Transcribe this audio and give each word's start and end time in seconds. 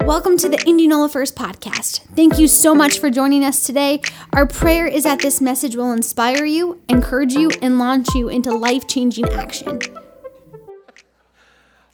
Welcome 0.00 0.36
to 0.38 0.48
the 0.48 0.62
Indianola 0.66 1.08
First 1.08 1.34
podcast. 1.34 2.00
Thank 2.14 2.38
you 2.38 2.46
so 2.46 2.74
much 2.74 2.98
for 3.00 3.10
joining 3.10 3.44
us 3.44 3.66
today. 3.66 4.00
Our 4.32 4.46
prayer 4.46 4.86
is 4.86 5.04
that 5.04 5.20
this 5.20 5.40
message 5.40 5.74
will 5.74 5.92
inspire 5.92 6.44
you, 6.44 6.80
encourage 6.88 7.32
you, 7.32 7.50
and 7.62 7.78
launch 7.78 8.14
you 8.14 8.28
into 8.28 8.54
life 8.54 8.86
changing 8.86 9.28
action. 9.30 9.80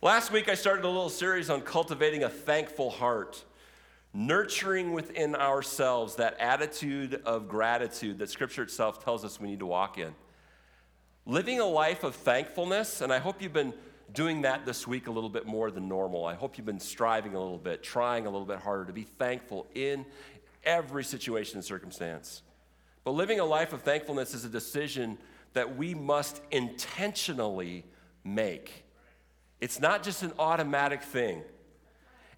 Last 0.02 0.30
week, 0.32 0.48
I 0.48 0.54
started 0.54 0.84
a 0.84 0.88
little 0.88 1.08
series 1.08 1.48
on 1.48 1.62
cultivating 1.62 2.24
a 2.24 2.28
thankful 2.28 2.90
heart, 2.90 3.44
nurturing 4.12 4.92
within 4.92 5.34
ourselves 5.34 6.16
that 6.16 6.38
attitude 6.38 7.22
of 7.24 7.48
gratitude 7.48 8.18
that 8.18 8.28
Scripture 8.28 8.64
itself 8.64 9.02
tells 9.02 9.24
us 9.24 9.40
we 9.40 9.48
need 9.48 9.60
to 9.60 9.66
walk 9.66 9.96
in. 9.96 10.14
Living 11.24 11.60
a 11.60 11.66
life 11.66 12.04
of 12.04 12.14
thankfulness, 12.14 13.00
and 13.00 13.12
I 13.12 13.20
hope 13.20 13.40
you've 13.40 13.52
been 13.52 13.72
doing 14.12 14.42
that 14.42 14.66
this 14.66 14.86
week 14.86 15.06
a 15.06 15.10
little 15.10 15.30
bit 15.30 15.46
more 15.46 15.70
than 15.70 15.88
normal. 15.88 16.24
I 16.24 16.34
hope 16.34 16.58
you've 16.58 16.66
been 16.66 16.80
striving 16.80 17.34
a 17.34 17.40
little 17.40 17.58
bit, 17.58 17.82
trying 17.82 18.26
a 18.26 18.30
little 18.30 18.46
bit 18.46 18.58
harder 18.58 18.84
to 18.86 18.92
be 18.92 19.04
thankful 19.04 19.66
in 19.74 20.04
every 20.64 21.04
situation 21.04 21.56
and 21.56 21.64
circumstance. 21.64 22.42
But 23.04 23.12
living 23.12 23.40
a 23.40 23.44
life 23.44 23.72
of 23.72 23.82
thankfulness 23.82 24.34
is 24.34 24.44
a 24.44 24.48
decision 24.48 25.18
that 25.54 25.76
we 25.76 25.94
must 25.94 26.40
intentionally 26.50 27.84
make. 28.24 28.84
It's 29.60 29.80
not 29.80 30.02
just 30.02 30.22
an 30.22 30.32
automatic 30.38 31.02
thing. 31.02 31.42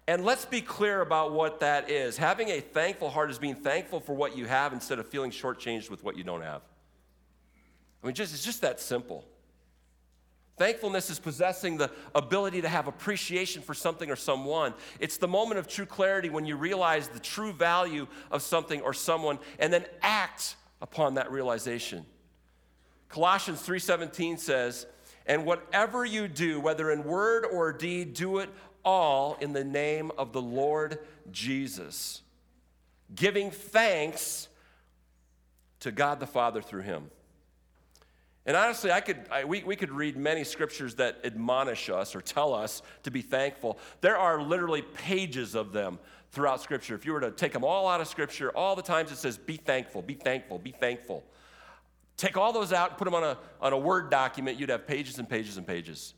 And 0.07 0.23
let's 0.23 0.45
be 0.45 0.61
clear 0.61 1.01
about 1.01 1.33
what 1.33 1.61
that 1.61 1.89
is. 1.89 2.17
Having 2.17 2.49
a 2.49 2.59
thankful 2.59 3.09
heart 3.09 3.31
is 3.31 3.39
being 3.39 3.55
thankful 3.55 3.99
for 3.99 4.13
what 4.13 4.37
you 4.37 4.45
have 4.45 4.73
instead 4.73 4.99
of 4.99 5.07
feeling 5.07 5.31
shortchanged 5.31 5.89
with 5.89 6.03
what 6.03 6.15
you 6.15 6.23
don't 6.23 6.43
have. 6.43 6.61
I 8.03 8.07
mean, 8.07 8.15
just, 8.15 8.33
it's 8.33 8.45
just 8.45 8.61
that 8.61 8.79
simple. 8.79 9.25
Thankfulness 10.57 11.09
is 11.09 11.19
possessing 11.19 11.77
the 11.77 11.91
ability 12.13 12.61
to 12.61 12.69
have 12.69 12.87
appreciation 12.87 13.61
for 13.61 13.73
something 13.73 14.09
or 14.09 14.15
someone. 14.15 14.73
It's 14.99 15.17
the 15.17 15.27
moment 15.27 15.59
of 15.59 15.67
true 15.67 15.85
clarity 15.85 16.29
when 16.29 16.45
you 16.45 16.55
realize 16.55 17.09
the 17.09 17.19
true 17.19 17.51
value 17.51 18.07
of 18.31 18.41
something 18.41 18.81
or 18.81 18.93
someone 18.93 19.37
and 19.59 19.73
then 19.73 19.85
act 20.01 20.55
upon 20.81 21.15
that 21.15 21.29
realization. 21.29 22.05
Colossians 23.09 23.61
3:17 23.61 24.37
says, 24.37 24.87
"And 25.25 25.45
whatever 25.45 26.05
you 26.05 26.29
do, 26.29 26.61
whether 26.61 26.89
in 26.89 27.03
word 27.03 27.45
or 27.45 27.73
deed, 27.73 28.13
do 28.13 28.39
it 28.39 28.49
all 28.83 29.35
in 29.41 29.51
the 29.51 29.63
name 29.63 30.11
of 30.17 30.31
the 30.31 30.41
Lord 30.41 31.05
Jesus, 31.31 32.21
giving 33.13 33.51
thanks 33.51 34.47
to 35.81 35.91
God 35.91 36.21
the 36.21 36.27
Father 36.27 36.61
through 36.61 36.83
him." 36.83 37.11
And 38.45 38.55
honestly, 38.55 38.91
I 38.91 39.01
could, 39.01 39.25
I, 39.31 39.43
we, 39.43 39.63
we 39.63 39.75
could 39.75 39.91
read 39.91 40.15
many 40.15 40.43
scriptures 40.43 40.95
that 40.95 41.19
admonish 41.23 41.89
us 41.89 42.15
or 42.15 42.21
tell 42.21 42.53
us 42.53 42.83
to 43.03 43.09
be 43.09 43.21
thankful. 43.21 43.79
There 44.01 44.17
are 44.17 44.39
literally 44.41 44.83
pages 44.83 45.55
of 45.55 45.73
them 45.73 45.97
throughout 46.31 46.61
Scripture. 46.61 46.93
If 46.93 47.05
you 47.05 47.13
were 47.13 47.21
to 47.21 47.31
take 47.31 47.53
them 47.53 47.63
all 47.63 47.87
out 47.87 48.01
of 48.01 48.07
Scripture, 48.07 48.51
all 48.51 48.75
the 48.75 48.83
times 48.83 49.11
it 49.11 49.17
says, 49.17 49.37
be 49.37 49.57
thankful, 49.57 50.03
be 50.03 50.13
thankful, 50.13 50.59
be 50.59 50.71
thankful. 50.71 51.23
Take 52.17 52.37
all 52.37 52.53
those 52.53 52.71
out, 52.71 52.91
and 52.91 52.97
put 52.97 53.05
them 53.05 53.15
on 53.15 53.23
a, 53.23 53.37
on 53.59 53.73
a 53.73 53.77
Word 53.77 54.11
document, 54.11 54.59
you'd 54.59 54.69
have 54.69 54.85
pages 54.85 55.17
and 55.17 55.27
pages 55.27 55.57
and 55.57 55.65
pages. 55.65 56.13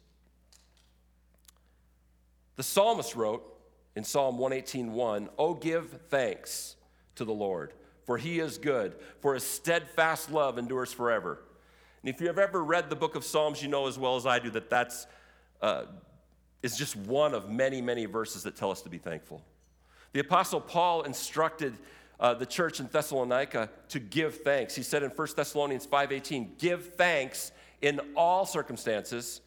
The 2.58 2.64
psalmist 2.64 3.16
wrote 3.16 3.44
in 3.96 4.04
Psalm 4.04 4.38
118:1, 4.38 5.30
"Oh 5.38 5.54
give 5.54 6.02
thanks 6.10 6.76
to 7.16 7.24
the 7.24 7.34
Lord, 7.34 7.74
for 8.06 8.18
he 8.18 8.40
is 8.40 8.58
good, 8.58 8.96
for 9.22 9.36
his 9.36 9.44
steadfast 9.44 10.32
love 10.32 10.58
endures 10.58 10.92
forever." 10.92 11.40
And 12.02 12.14
if 12.14 12.22
you've 12.22 12.40
ever 12.40 12.64
read 12.64 12.90
the 12.90 12.96
book 12.96 13.16
of 13.16 13.24
Psalms, 13.24 13.62
you 13.62 13.68
know 13.68 13.88
as 13.88 13.98
well 13.98 14.16
as 14.16 14.26
I 14.26 14.40
do 14.40 14.50
that 14.52 14.70
that's 14.70 15.08
uh, 15.62 15.84
is 16.62 16.78
just 16.78 16.96
one 16.96 17.34
of 17.34 17.50
many, 17.50 17.82
many 17.82 18.06
verses 18.06 18.44
that 18.44 18.56
tell 18.56 18.72
us 18.72 18.82
to 18.82 18.90
be 18.90 18.98
thankful. 18.98 19.42
The 20.14 20.20
Apostle 20.20 20.62
Paul 20.62 21.04
instructed 21.04 21.74
uh, 22.20 22.34
the 22.34 22.46
church 22.46 22.80
in 22.80 22.88
Thessalonica 22.88 23.70
to 23.90 24.00
give 24.00 24.42
thanks. 24.42 24.76
He 24.76 24.84
said 24.84 25.04
in 25.04 25.12
1 25.12 25.28
Thessalonians 25.36 25.86
5:18, 25.86 26.58
"Give 26.58 26.94
thanks 26.96 27.52
in 27.82 28.00
all 28.16 28.46
circumstances, 28.46 29.42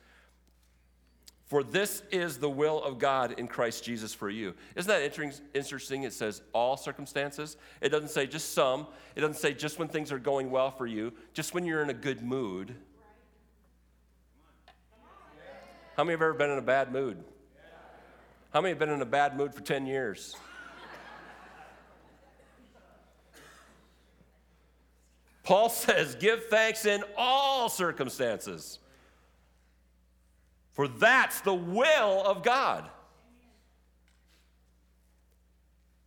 for 1.51 1.65
this 1.65 2.05
is 2.13 2.39
the 2.39 2.49
will 2.49 2.81
of 2.81 3.01
God 3.01 3.33
in 3.37 3.49
Christ 3.49 3.83
Jesus 3.83 4.15
for 4.15 4.31
you. 4.31 4.55
Isn't 4.77 4.89
that 4.89 5.03
interesting? 5.53 6.05
It 6.05 6.13
says 6.13 6.43
all 6.53 6.77
circumstances. 6.77 7.57
It 7.81 7.89
doesn't 7.89 8.11
say 8.11 8.29
just 8.29 8.55
some. 8.55 8.87
It 9.17 9.23
doesn't 9.23 9.35
say 9.35 9.53
just 9.53 9.77
when 9.77 9.89
things 9.89 10.13
are 10.13 10.21
going 10.21 10.53
well 10.53 10.71
for 10.71 10.87
you, 10.87 11.13
just 11.35 11.53
when 11.53 11.65
you're 11.65 11.83
in 11.83 11.91
a 11.91 11.95
good 11.95 12.23
mood. 12.23 12.77
How 15.97 16.05
many 16.05 16.13
have 16.13 16.23
ever 16.23 16.35
been 16.35 16.51
in 16.51 16.59
a 16.59 16.63
bad 16.63 16.93
mood? 16.93 17.17
How 18.53 18.61
many 18.61 18.71
have 18.71 18.79
been 18.79 18.91
in 18.91 19.03
a 19.03 19.05
bad 19.05 19.37
mood 19.37 19.53
for 19.53 19.61
10 19.61 19.87
years? 19.87 20.37
Paul 25.43 25.69
says, 25.69 26.15
give 26.15 26.45
thanks 26.45 26.87
in 26.87 27.03
all 27.17 27.69
circumstances. 27.69 28.79
For 30.81 30.89
that's 30.89 31.43
the 31.43 31.53
will 31.53 32.25
of 32.25 32.43
God. 32.43 32.89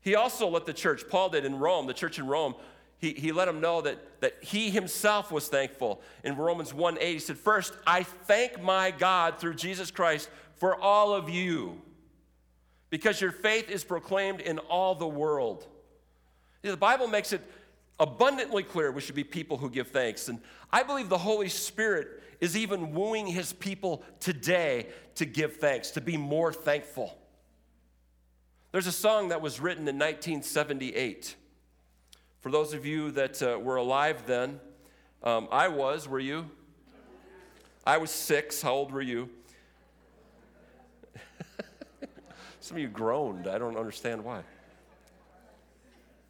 He 0.02 0.16
also 0.16 0.48
let 0.48 0.66
the 0.66 0.74
church, 0.74 1.04
Paul 1.08 1.30
did 1.30 1.46
in 1.46 1.60
Rome, 1.60 1.86
the 1.86 1.94
church 1.94 2.18
in 2.18 2.26
Rome, 2.26 2.56
he, 2.98 3.14
he 3.14 3.32
let 3.32 3.46
them 3.46 3.62
know 3.62 3.82
that, 3.82 4.00
that 4.22 4.44
he 4.44 4.72
himself 4.72 5.32
was 5.32 5.48
thankful. 5.48 6.02
In 6.24 6.38
Romans 6.38 6.74
1 6.74 6.98
8, 7.00 7.14
he 7.14 7.20
said, 7.20 7.38
First, 7.38 7.76
I 7.86 8.02
thank 8.02 8.64
my 8.64 8.90
God 8.90 9.38
through 9.38 9.54
Jesus 9.54 9.92
Christ 9.92 10.28
for 10.56 10.76
all 10.76 11.14
of 11.14 11.30
you, 11.30 11.80
because 12.90 13.22
your 13.22 13.32
faith 13.32 13.70
is 13.70 13.84
proclaimed 13.84 14.42
in 14.42 14.58
all 14.58 14.96
the 14.96 15.08
world. 15.08 15.68
The 16.64 16.76
Bible 16.76 17.06
makes 17.06 17.32
it 17.32 17.42
abundantly 18.00 18.64
clear 18.64 18.92
we 18.92 19.02
should 19.02 19.14
be 19.14 19.24
people 19.24 19.58
who 19.58 19.70
give 19.70 19.90
thanks. 19.90 20.30
And 20.30 20.42
I 20.72 20.82
believe 20.82 21.10
the 21.10 21.18
Holy 21.20 21.50
Spirit 21.50 22.23
is 22.44 22.58
even 22.58 22.92
wooing 22.92 23.26
his 23.26 23.54
people 23.54 24.04
today 24.20 24.88
to 25.16 25.24
give 25.24 25.56
thanks, 25.56 25.92
to 25.92 26.02
be 26.02 26.18
more 26.18 26.52
thankful. 26.52 27.18
There's 28.74 28.86
a 28.86 28.92
song 28.92 29.30
that 29.30 29.42
was 29.42 29.62
written 29.62 29.88
in 29.88 29.96
1978. 29.96 31.38
For 32.42 32.52
those 32.52 32.74
of 32.74 32.86
you 32.86 33.12
that 33.12 33.42
uh, 33.42 33.58
were 33.60 33.78
alive 33.78 34.26
then, 34.26 34.60
um, 35.24 35.48
I 35.54 35.70
was, 35.70 36.06
were 36.06 36.20
you? 36.20 36.52
I 37.88 37.96
was 37.96 38.12
six. 38.12 38.62
How 38.62 38.74
old 38.74 38.92
were 38.92 39.02
you? 39.02 39.30
Some 42.60 42.76
of 42.76 42.84
you 42.84 42.90
groaned. 42.90 43.48
I 43.48 43.58
don't 43.58 43.78
understand 43.78 44.22
why. 44.22 44.42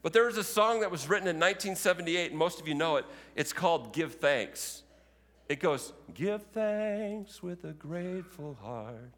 But 0.04 0.14
there 0.14 0.28
was 0.28 0.38
a 0.38 0.44
song 0.44 0.82
that 0.82 0.92
was 0.92 1.10
written 1.10 1.28
in 1.28 1.38
1978, 1.38 2.30
and 2.30 2.38
most 2.38 2.62
of 2.62 2.68
you 2.68 2.76
know 2.76 2.98
it. 2.98 3.06
It's 3.36 3.52
called 3.52 3.94
Give 3.94 4.14
Thanks. 4.14 4.83
It 5.54 5.60
goes, 5.60 5.94
Give 6.16 6.42
thanks 6.42 7.44
with 7.44 7.64
a 7.64 7.74
grateful 7.74 8.58
heart. 8.60 9.14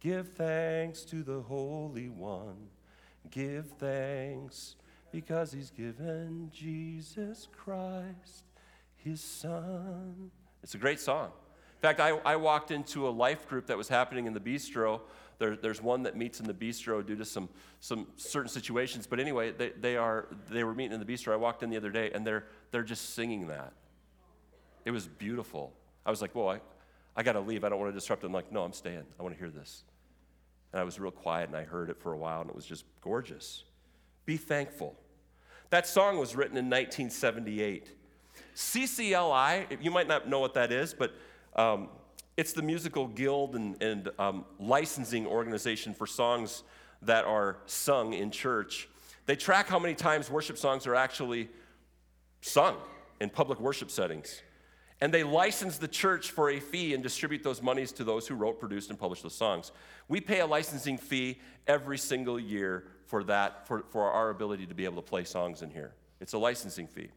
Give 0.00 0.26
thanks 0.26 1.02
to 1.02 1.22
the 1.22 1.42
Holy 1.42 2.08
One. 2.08 2.68
Give 3.30 3.66
thanks 3.78 4.76
because 5.12 5.52
He's 5.52 5.68
given 5.68 6.50
Jesus 6.50 7.48
Christ, 7.52 8.44
His 8.96 9.20
Son. 9.20 10.30
It's 10.62 10.74
a 10.74 10.78
great 10.78 11.00
song. 11.00 11.26
In 11.26 11.82
fact, 11.82 12.00
I, 12.00 12.12
I 12.24 12.36
walked 12.36 12.70
into 12.70 13.06
a 13.06 13.10
life 13.10 13.46
group 13.46 13.66
that 13.66 13.76
was 13.76 13.88
happening 13.88 14.26
in 14.26 14.32
the 14.32 14.40
bistro. 14.40 15.02
There, 15.38 15.54
there's 15.54 15.82
one 15.82 16.04
that 16.04 16.16
meets 16.16 16.40
in 16.40 16.46
the 16.46 16.54
bistro 16.54 17.06
due 17.06 17.16
to 17.16 17.26
some, 17.26 17.50
some 17.80 18.06
certain 18.16 18.48
situations. 18.48 19.06
But 19.06 19.20
anyway, 19.20 19.52
they, 19.52 19.72
they, 19.78 19.98
are, 19.98 20.28
they 20.48 20.64
were 20.64 20.74
meeting 20.74 20.98
in 20.98 21.06
the 21.06 21.12
bistro. 21.12 21.34
I 21.34 21.36
walked 21.36 21.62
in 21.62 21.68
the 21.68 21.76
other 21.76 21.90
day, 21.90 22.10
and 22.14 22.26
they're, 22.26 22.46
they're 22.70 22.82
just 22.82 23.12
singing 23.12 23.48
that. 23.48 23.74
It 24.84 24.90
was 24.90 25.06
beautiful. 25.06 25.72
I 26.04 26.10
was 26.10 26.20
like, 26.20 26.34
well, 26.34 26.48
I, 26.48 26.60
I 27.16 27.22
got 27.22 27.32
to 27.32 27.40
leave. 27.40 27.64
I 27.64 27.68
don't 27.68 27.78
want 27.78 27.92
to 27.92 27.98
disrupt 27.98 28.22
it. 28.22 28.26
I'm 28.26 28.32
like, 28.32 28.52
no, 28.52 28.62
I'm 28.62 28.72
staying. 28.72 29.04
I 29.18 29.22
want 29.22 29.34
to 29.34 29.38
hear 29.38 29.50
this. 29.50 29.84
And 30.72 30.80
I 30.80 30.84
was 30.84 30.98
real 30.98 31.10
quiet 31.10 31.48
and 31.48 31.56
I 31.56 31.62
heard 31.64 31.88
it 31.88 31.98
for 31.98 32.12
a 32.12 32.18
while 32.18 32.40
and 32.40 32.50
it 32.50 32.56
was 32.56 32.66
just 32.66 32.84
gorgeous. 33.00 33.64
Be 34.26 34.36
thankful. 34.36 34.96
That 35.70 35.86
song 35.86 36.18
was 36.18 36.34
written 36.36 36.56
in 36.56 36.66
1978. 36.66 37.90
CCLI, 38.54 39.82
you 39.82 39.90
might 39.90 40.08
not 40.08 40.28
know 40.28 40.40
what 40.40 40.54
that 40.54 40.72
is, 40.72 40.94
but 40.94 41.12
um, 41.56 41.88
it's 42.36 42.52
the 42.52 42.62
musical 42.62 43.06
guild 43.06 43.54
and, 43.54 43.80
and 43.82 44.10
um, 44.18 44.44
licensing 44.58 45.26
organization 45.26 45.94
for 45.94 46.06
songs 46.06 46.64
that 47.02 47.24
are 47.24 47.58
sung 47.66 48.12
in 48.12 48.30
church. 48.30 48.88
They 49.26 49.36
track 49.36 49.68
how 49.68 49.78
many 49.78 49.94
times 49.94 50.30
worship 50.30 50.58
songs 50.58 50.86
are 50.86 50.94
actually 50.94 51.48
sung 52.40 52.76
in 53.20 53.30
public 53.30 53.60
worship 53.60 53.90
settings. 53.90 54.42
And 55.00 55.12
they 55.12 55.24
license 55.24 55.78
the 55.78 55.88
church 55.88 56.30
for 56.30 56.50
a 56.50 56.60
fee 56.60 56.94
and 56.94 57.02
distribute 57.02 57.42
those 57.42 57.60
monies 57.60 57.92
to 57.92 58.04
those 58.04 58.26
who 58.26 58.34
wrote, 58.34 58.60
produced, 58.60 58.90
and 58.90 58.98
published 58.98 59.22
those 59.22 59.34
songs. 59.34 59.72
We 60.08 60.20
pay 60.20 60.40
a 60.40 60.46
licensing 60.46 60.98
fee 60.98 61.40
every 61.66 61.98
single 61.98 62.38
year 62.38 62.84
for 63.06 63.24
that, 63.24 63.66
for, 63.66 63.84
for 63.90 64.10
our 64.10 64.30
ability 64.30 64.66
to 64.66 64.74
be 64.74 64.84
able 64.84 65.02
to 65.02 65.08
play 65.08 65.24
songs 65.24 65.62
in 65.62 65.70
here. 65.70 65.94
It's 66.20 66.32
a 66.32 66.38
licensing 66.38 66.86
fee. 66.86 67.08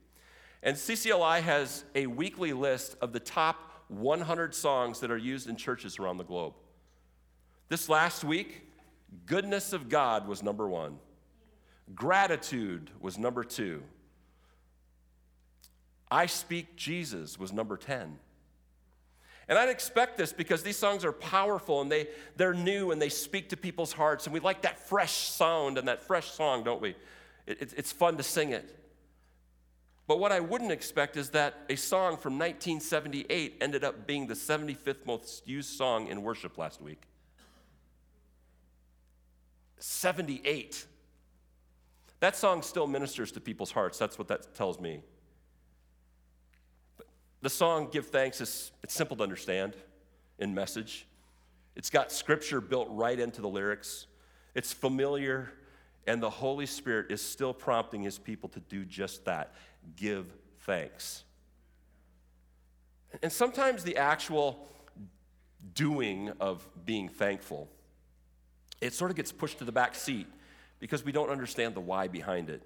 And 0.64 0.76
CCLI 0.76 1.42
has 1.42 1.86
a 1.96 2.08
weekly 2.08 2.52
list 2.52 2.98
of 3.00 3.14
the 3.14 3.20
top 3.20 3.72
100 3.90 4.54
songs 4.54 5.00
that 5.00 5.12
are 5.12 5.18
used 5.18 5.48
in 5.48 5.56
churches 5.56 6.00
around 6.00 6.18
the 6.18 6.26
globe. 6.26 6.54
This 7.70 7.88
last 7.88 8.24
week, 8.24 8.68
Goodness 9.26 9.74
of 9.74 9.90
God 9.90 10.28
was 10.28 10.44
number 10.44 10.68
one. 10.68 10.98
Gratitude 11.96 12.92
was 13.00 13.18
number 13.18 13.44
two. 13.44 13.84
I 16.10 16.26
Speak 16.26 16.76
Jesus 16.76 17.40
was 17.40 17.52
number 17.52 17.78
10. 17.78 18.20
And 19.50 19.58
I'd 19.58 19.70
expect 19.70 20.18
this 20.18 20.34
because 20.34 20.62
these 20.62 20.78
songs 20.78 21.06
are 21.06 21.14
powerful 21.14 21.82
and 21.82 21.92
they, 21.92 22.08
they're 22.36 22.54
new 22.54 22.92
and 22.92 23.02
they 23.02 23.10
speak 23.10 23.50
to 23.50 23.58
people's 23.58 23.94
hearts. 23.94 24.26
And 24.26 24.34
we 24.34 24.42
like 24.42 24.64
that 24.64 24.80
fresh 24.80 25.14
sound 25.14 25.78
and 25.78 25.88
that 25.88 26.04
fresh 26.04 26.32
song, 26.32 26.64
don't 26.64 26.82
we? 26.82 26.96
It, 27.46 27.62
it, 27.62 27.74
it's 27.78 27.92
fun 27.92 28.18
to 28.18 28.24
sing 28.24 28.52
it. 28.52 28.74
But 30.06 30.20
what 30.20 30.32
I 30.32 30.40
wouldn't 30.40 30.72
expect 30.72 31.18
is 31.18 31.30
that 31.32 31.66
a 31.70 31.76
song 31.76 32.18
from 32.18 32.34
1978 32.34 33.58
ended 33.62 33.84
up 33.84 34.06
being 34.08 34.28
the 34.28 34.34
75th 34.34 35.06
most 35.06 35.48
used 35.48 35.78
song 35.78 36.08
in 36.08 36.24
worship 36.24 36.58
last 36.58 36.82
week. 36.82 37.04
78. 39.80 40.86
That 42.20 42.36
song 42.36 42.62
still 42.62 42.88
ministers 42.88 43.32
to 43.34 43.40
people's 43.40 43.72
hearts. 43.72 43.98
That's 43.98 44.18
what 44.18 44.28
that 44.30 44.56
tells 44.56 44.80
me. 44.80 45.02
The 47.42 47.50
song 47.50 47.90
Give 47.92 48.06
Thanks 48.06 48.42
is 48.42 48.72
it's 48.84 48.94
simple 48.94 49.16
to 49.18 49.24
understand 49.24 49.74
in 50.40 50.54
message. 50.54 51.06
It's 51.76 51.90
got 51.92 52.12
scripture 52.12 52.60
built 52.60 52.88
right 52.90 53.20
into 53.20 53.42
the 53.42 53.48
lyrics. 53.48 54.08
It's 54.56 54.74
familiar, 54.74 55.52
and 56.08 56.22
the 56.22 56.30
Holy 56.30 56.66
Spirit 56.66 57.12
is 57.12 57.22
still 57.22 57.54
prompting 57.54 58.02
his 58.02 58.18
people 58.18 58.50
to 58.50 58.60
do 58.62 58.84
just 58.84 59.26
that 59.26 59.54
give 59.96 60.26
thanks. 60.62 61.24
And 63.22 63.32
sometimes 63.32 63.84
the 63.84 63.98
actual 63.98 64.68
doing 65.76 66.32
of 66.40 66.68
being 66.86 67.08
thankful, 67.08 67.70
it 68.82 68.94
sort 68.94 69.12
of 69.12 69.18
gets 69.18 69.32
pushed 69.32 69.60
to 69.60 69.64
the 69.64 69.72
back 69.72 69.94
seat 69.94 70.28
because 70.80 71.06
we 71.06 71.12
don't 71.12 71.30
understand 71.30 71.76
the 71.76 71.82
why 71.82 72.08
behind 72.08 72.50
it. 72.50 72.64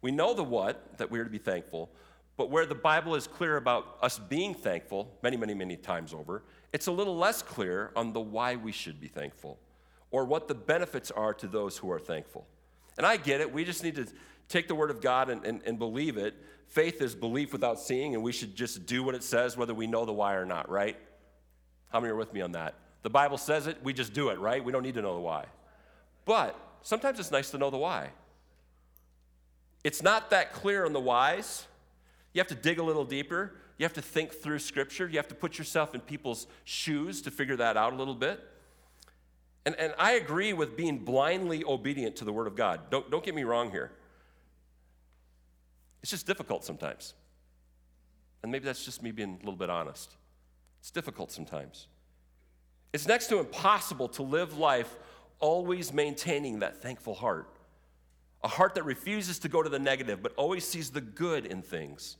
We 0.00 0.12
know 0.12 0.34
the 0.34 0.44
what, 0.44 0.98
that 0.98 1.10
we're 1.10 1.24
to 1.24 1.30
be 1.30 1.38
thankful, 1.38 1.90
but 2.36 2.50
where 2.50 2.66
the 2.66 2.74
Bible 2.74 3.14
is 3.14 3.26
clear 3.26 3.56
about 3.56 3.98
us 4.00 4.18
being 4.18 4.54
thankful, 4.54 5.16
many, 5.22 5.36
many, 5.36 5.54
many 5.54 5.76
times 5.76 6.14
over, 6.14 6.42
it's 6.72 6.86
a 6.86 6.92
little 6.92 7.16
less 7.16 7.42
clear 7.42 7.92
on 7.94 8.12
the 8.12 8.20
why 8.20 8.56
we 8.56 8.72
should 8.72 9.00
be 9.00 9.08
thankful 9.08 9.58
or 10.10 10.24
what 10.24 10.48
the 10.48 10.54
benefits 10.54 11.10
are 11.10 11.34
to 11.34 11.46
those 11.46 11.76
who 11.78 11.90
are 11.90 11.98
thankful. 11.98 12.46
And 12.96 13.06
I 13.06 13.16
get 13.16 13.40
it. 13.40 13.52
We 13.52 13.64
just 13.64 13.82
need 13.82 13.96
to 13.96 14.06
take 14.48 14.68
the 14.68 14.74
Word 14.74 14.90
of 14.90 15.00
God 15.00 15.30
and, 15.30 15.44
and, 15.44 15.62
and 15.64 15.78
believe 15.78 16.16
it. 16.16 16.34
Faith 16.66 17.02
is 17.02 17.14
belief 17.14 17.52
without 17.52 17.78
seeing, 17.78 18.14
and 18.14 18.22
we 18.22 18.32
should 18.32 18.54
just 18.54 18.86
do 18.86 19.02
what 19.02 19.14
it 19.14 19.22
says, 19.22 19.56
whether 19.56 19.74
we 19.74 19.86
know 19.86 20.04
the 20.04 20.12
why 20.12 20.34
or 20.34 20.46
not, 20.46 20.70
right? 20.70 20.96
How 21.90 22.00
many 22.00 22.12
are 22.12 22.16
with 22.16 22.32
me 22.32 22.40
on 22.40 22.52
that? 22.52 22.74
The 23.02 23.10
Bible 23.10 23.36
says 23.36 23.66
it, 23.66 23.78
we 23.82 23.92
just 23.92 24.12
do 24.12 24.28
it, 24.28 24.38
right? 24.38 24.64
We 24.64 24.72
don't 24.72 24.82
need 24.82 24.94
to 24.94 25.02
know 25.02 25.14
the 25.14 25.20
why. 25.20 25.46
But 26.24 26.58
sometimes 26.82 27.18
it's 27.18 27.30
nice 27.30 27.50
to 27.50 27.58
know 27.58 27.70
the 27.70 27.78
why. 27.78 28.10
It's 29.84 30.02
not 30.02 30.30
that 30.30 30.52
clear 30.52 30.86
on 30.86 30.92
the 30.92 31.00
whys. 31.00 31.66
You 32.32 32.40
have 32.40 32.48
to 32.48 32.54
dig 32.54 32.78
a 32.78 32.82
little 32.82 33.04
deeper. 33.04 33.54
You 33.78 33.84
have 33.84 33.92
to 33.94 34.02
think 34.02 34.32
through 34.32 34.58
Scripture. 34.60 35.08
You 35.08 35.16
have 35.18 35.28
to 35.28 35.34
put 35.34 35.58
yourself 35.58 35.94
in 35.94 36.00
people's 36.00 36.46
shoes 36.64 37.22
to 37.22 37.30
figure 37.30 37.56
that 37.56 37.76
out 37.76 37.92
a 37.92 37.96
little 37.96 38.14
bit. 38.14 38.40
And, 39.64 39.76
and 39.76 39.94
I 39.98 40.12
agree 40.12 40.52
with 40.52 40.76
being 40.76 40.98
blindly 40.98 41.62
obedient 41.64 42.16
to 42.16 42.24
the 42.24 42.32
Word 42.32 42.46
of 42.46 42.56
God. 42.56 42.90
Don't, 42.90 43.10
don't 43.10 43.24
get 43.24 43.34
me 43.34 43.44
wrong 43.44 43.70
here. 43.70 43.92
It's 46.02 46.10
just 46.10 46.26
difficult 46.26 46.64
sometimes. 46.64 47.14
And 48.42 48.50
maybe 48.50 48.64
that's 48.64 48.84
just 48.84 49.02
me 49.02 49.12
being 49.12 49.34
a 49.34 49.44
little 49.44 49.56
bit 49.56 49.70
honest. 49.70 50.16
It's 50.80 50.90
difficult 50.90 51.30
sometimes. 51.30 51.86
It's 52.92 53.06
next 53.06 53.28
to 53.28 53.38
impossible 53.38 54.08
to 54.08 54.22
live 54.22 54.58
life 54.58 54.96
always 55.38 55.92
maintaining 55.92 56.60
that 56.60 56.82
thankful 56.82 57.14
heart. 57.14 57.48
A 58.44 58.48
heart 58.48 58.74
that 58.74 58.84
refuses 58.84 59.38
to 59.40 59.48
go 59.48 59.62
to 59.62 59.68
the 59.68 59.78
negative, 59.78 60.22
but 60.22 60.32
always 60.36 60.66
sees 60.66 60.90
the 60.90 61.00
good 61.00 61.46
in 61.46 61.62
things. 61.62 62.16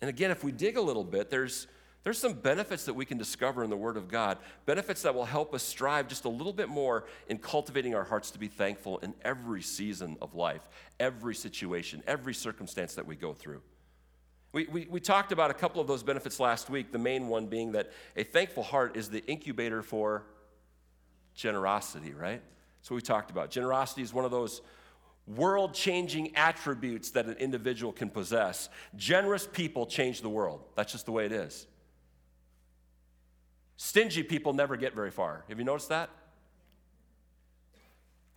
And 0.00 0.10
again, 0.10 0.30
if 0.30 0.44
we 0.44 0.52
dig 0.52 0.76
a 0.76 0.80
little 0.80 1.04
bit, 1.04 1.30
there's, 1.30 1.66
there's 2.02 2.18
some 2.18 2.34
benefits 2.34 2.84
that 2.84 2.94
we 2.94 3.04
can 3.04 3.18
discover 3.18 3.64
in 3.64 3.70
the 3.70 3.76
Word 3.76 3.96
of 3.96 4.08
God, 4.08 4.38
benefits 4.66 5.02
that 5.02 5.14
will 5.14 5.24
help 5.24 5.54
us 5.54 5.62
strive 5.62 6.08
just 6.08 6.24
a 6.24 6.28
little 6.28 6.52
bit 6.52 6.68
more 6.68 7.04
in 7.28 7.38
cultivating 7.38 7.94
our 7.94 8.04
hearts 8.04 8.30
to 8.32 8.38
be 8.38 8.48
thankful 8.48 8.98
in 8.98 9.14
every 9.22 9.62
season 9.62 10.16
of 10.20 10.34
life, 10.34 10.62
every 11.00 11.34
situation, 11.34 12.02
every 12.06 12.34
circumstance 12.34 12.94
that 12.94 13.06
we 13.06 13.16
go 13.16 13.32
through. 13.32 13.62
We, 14.52 14.66
we, 14.68 14.86
we 14.88 15.00
talked 15.00 15.32
about 15.32 15.50
a 15.50 15.54
couple 15.54 15.80
of 15.80 15.86
those 15.86 16.02
benefits 16.02 16.40
last 16.40 16.70
week, 16.70 16.92
the 16.92 16.98
main 16.98 17.28
one 17.28 17.46
being 17.46 17.72
that 17.72 17.92
a 18.16 18.24
thankful 18.24 18.62
heart 18.62 18.96
is 18.96 19.10
the 19.10 19.24
incubator 19.26 19.82
for 19.82 20.24
generosity, 21.34 22.14
right? 22.14 22.40
That's 22.78 22.90
what 22.90 22.96
we 22.96 23.02
talked 23.02 23.30
about. 23.30 23.50
Generosity 23.50 24.02
is 24.02 24.14
one 24.14 24.24
of 24.24 24.30
those 24.30 24.62
world 25.26 25.74
changing 25.74 26.36
attributes 26.36 27.10
that 27.10 27.26
an 27.26 27.34
individual 27.34 27.92
can 27.92 28.10
possess. 28.10 28.68
Generous 28.94 29.46
people 29.50 29.86
change 29.86 30.22
the 30.22 30.28
world. 30.28 30.62
That's 30.76 30.92
just 30.92 31.06
the 31.06 31.12
way 31.12 31.26
it 31.26 31.32
is. 31.32 31.66
Stingy 33.76 34.22
people 34.22 34.52
never 34.52 34.76
get 34.76 34.94
very 34.94 35.10
far. 35.10 35.44
Have 35.48 35.58
you 35.58 35.64
noticed 35.64 35.88
that? 35.88 36.10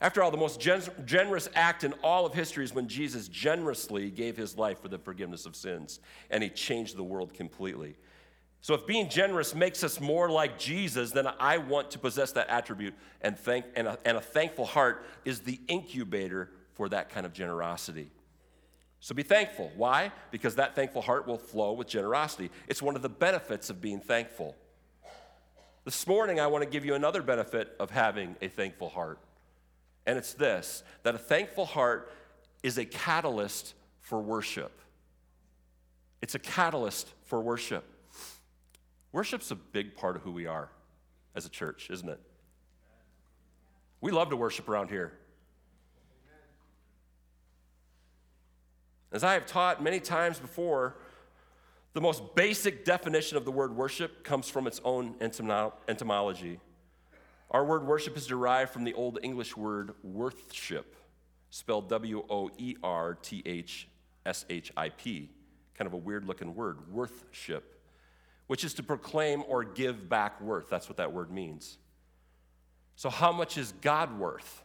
After 0.01 0.23
all, 0.23 0.31
the 0.31 0.37
most 0.37 0.61
gen- 0.61 0.81
generous 1.05 1.49
act 1.55 1.83
in 1.83 1.93
all 2.03 2.25
of 2.25 2.33
history 2.33 2.63
is 2.63 2.73
when 2.73 2.87
Jesus 2.87 3.27
generously 3.27 4.09
gave 4.09 4.37
his 4.37 4.57
life 4.57 4.81
for 4.81 4.87
the 4.87 4.97
forgiveness 4.97 5.45
of 5.45 5.55
sins, 5.55 5.99
and 6.29 6.41
he 6.41 6.49
changed 6.49 6.95
the 6.95 7.03
world 7.03 7.33
completely. 7.33 7.97
So, 8.61 8.73
if 8.73 8.85
being 8.85 9.09
generous 9.09 9.53
makes 9.55 9.83
us 9.83 9.99
more 9.99 10.29
like 10.29 10.57
Jesus, 10.57 11.11
then 11.11 11.27
I 11.39 11.57
want 11.57 11.91
to 11.91 11.99
possess 11.99 12.31
that 12.33 12.49
attribute, 12.49 12.93
and, 13.21 13.37
thank, 13.37 13.65
and, 13.75 13.87
a, 13.87 13.97
and 14.05 14.17
a 14.17 14.21
thankful 14.21 14.65
heart 14.65 15.05
is 15.25 15.41
the 15.41 15.59
incubator 15.67 16.49
for 16.79 16.87
that 16.87 17.09
kind 17.09 17.25
of 17.25 17.33
generosity. 17.33 18.09
So 19.01 19.13
be 19.13 19.21
thankful. 19.21 19.69
Why? 19.75 20.13
Because 20.31 20.55
that 20.55 20.77
thankful 20.77 21.01
heart 21.01 21.27
will 21.27 21.37
flow 21.37 21.73
with 21.73 21.89
generosity. 21.89 22.49
It's 22.69 22.81
one 22.81 22.95
of 22.95 23.01
the 23.01 23.09
benefits 23.09 23.69
of 23.69 23.81
being 23.81 23.99
thankful. 23.99 24.55
This 25.83 26.07
morning, 26.07 26.39
I 26.39 26.47
want 26.47 26.63
to 26.63 26.69
give 26.69 26.85
you 26.85 26.95
another 26.95 27.21
benefit 27.21 27.75
of 27.81 27.89
having 27.89 28.37
a 28.41 28.47
thankful 28.47 28.87
heart. 28.87 29.19
And 30.05 30.17
it's 30.17 30.31
this 30.31 30.83
that 31.03 31.15
a 31.15 31.17
thankful 31.17 31.65
heart 31.65 32.13
is 32.63 32.77
a 32.77 32.85
catalyst 32.85 33.73
for 33.99 34.21
worship. 34.21 34.71
It's 36.21 36.35
a 36.35 36.39
catalyst 36.39 37.09
for 37.25 37.41
worship. 37.41 37.83
Worship's 39.11 39.51
a 39.51 39.55
big 39.55 39.95
part 39.95 40.15
of 40.15 40.21
who 40.21 40.31
we 40.31 40.47
are 40.47 40.69
as 41.35 41.45
a 41.45 41.49
church, 41.49 41.89
isn't 41.89 42.07
it? 42.07 42.21
We 43.99 44.11
love 44.11 44.29
to 44.29 44.37
worship 44.37 44.69
around 44.69 44.87
here. 44.91 45.18
As 49.11 49.23
I 49.23 49.33
have 49.33 49.45
taught 49.45 49.81
many 49.81 49.99
times 49.99 50.39
before, 50.39 50.95
the 51.93 52.01
most 52.01 52.35
basic 52.35 52.85
definition 52.85 53.37
of 53.37 53.45
the 53.45 53.51
word 53.51 53.75
worship 53.75 54.23
comes 54.23 54.47
from 54.47 54.67
its 54.67 54.79
own 54.83 55.15
etymology. 55.19 56.59
Our 57.51 57.65
word 57.65 57.85
worship 57.85 58.15
is 58.15 58.27
derived 58.27 58.71
from 58.71 58.83
the 58.83 58.93
Old 58.93 59.17
English 59.23 59.57
word 59.57 59.93
worthship, 60.03 60.95
spelled 61.49 61.89
W 61.89 62.23
O 62.29 62.51
E 62.57 62.75
R 62.83 63.15
T 63.15 63.41
H 63.45 63.87
S 64.25 64.45
H 64.49 64.71
I 64.77 64.89
P, 64.89 65.31
kind 65.73 65.87
of 65.87 65.93
a 65.93 65.97
weird 65.97 66.25
looking 66.25 66.53
word, 66.53 66.91
worthship, 66.91 67.81
which 68.45 68.63
is 68.63 68.75
to 68.75 68.83
proclaim 68.83 69.43
or 69.47 69.63
give 69.63 70.07
back 70.07 70.39
worth. 70.39 70.69
That's 70.69 70.87
what 70.87 70.97
that 70.97 71.11
word 71.11 71.31
means. 71.31 71.79
So, 72.95 73.09
how 73.09 73.31
much 73.31 73.57
is 73.57 73.71
God 73.81 74.19
worth? 74.19 74.63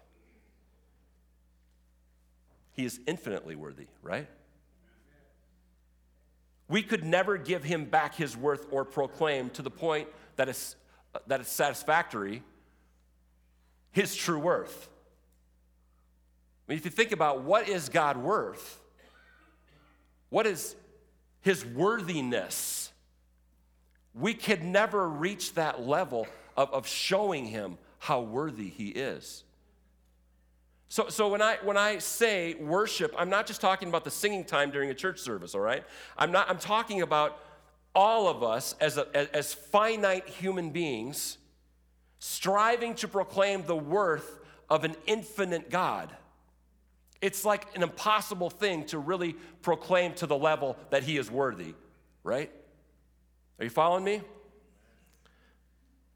He 2.75 2.85
is 2.85 3.01
infinitely 3.07 3.57
worthy, 3.57 3.87
right? 4.03 4.29
We 6.69 6.83
could 6.83 7.05
never 7.05 7.37
give 7.39 7.65
him 7.65 7.85
back 7.85 8.15
his 8.15 8.37
worth 8.37 8.67
or 8.71 8.85
proclaim 8.85 9.51
to 9.51 9.63
the 9.63 9.71
point 9.71 10.09
that 10.37 10.49
it's, 10.49 10.77
that 11.27 11.41
it's 11.41 11.53
satisfactory 11.53 12.43
his 13.93 14.15
true 14.17 14.39
worth. 14.41 14.89
I 16.67 16.73
mean, 16.73 16.79
if 16.79 16.85
you 16.85 16.91
think 16.91 17.13
about 17.13 17.43
what 17.43 17.69
is 17.69 17.89
God 17.89 18.17
worth, 18.17 18.81
what 20.31 20.47
is 20.47 20.75
his 21.43 21.65
worthiness, 21.65 22.91
we 24.15 24.35
could 24.35 24.65
never 24.65 25.09
reach 25.09 25.55
that 25.55 25.87
level 25.87 26.27
of, 26.57 26.73
of 26.73 26.87
showing 26.89 27.47
him 27.47 27.79
how 27.99 28.21
worthy 28.21 28.69
he 28.69 28.89
is. 28.89 29.45
So, 30.95 31.09
so 31.09 31.27
when, 31.27 31.43
I, 31.43 31.59
when 31.65 31.77
I 31.77 31.99
say 31.99 32.55
worship, 32.55 33.13
I'm 33.19 33.29
not 33.29 33.49
just 33.49 33.61
talking 33.61 33.89
about 33.89 34.05
the 34.05 34.13
singing 34.13 34.45
time 34.45 34.71
during 34.71 34.91
a 34.91 34.95
church 34.95 35.19
service, 35.19 35.53
all 35.57 35.61
right? 35.61 35.83
I'm, 36.17 36.31
not, 36.31 36.49
I'm 36.49 36.61
talking 36.61 37.03
about 37.03 37.41
all 37.97 38.29
of 38.29 38.45
us 38.45 38.77
as, 38.81 38.97
a, 38.97 39.37
as 39.37 39.53
finite 39.53 40.29
human 40.29 40.71
beings 40.71 41.39
striving 42.21 42.95
to 42.95 43.09
proclaim 43.09 43.65
the 43.67 43.75
worth 43.75 44.39
of 44.71 44.85
an 44.85 44.95
infinite 45.07 45.69
God. 45.69 46.15
It's 47.21 47.45
like 47.45 47.75
an 47.75 47.83
impossible 47.83 48.49
thing 48.49 48.85
to 48.85 48.99
really 49.01 49.35
proclaim 49.63 50.15
to 50.15 50.29
the 50.29 50.39
level 50.39 50.77
that 50.91 51.03
He 51.03 51.19
is 51.19 51.29
worthy, 51.29 51.75
right? 52.23 52.53
Are 53.59 53.65
you 53.65 53.71
following 53.71 54.05
me? 54.05 54.21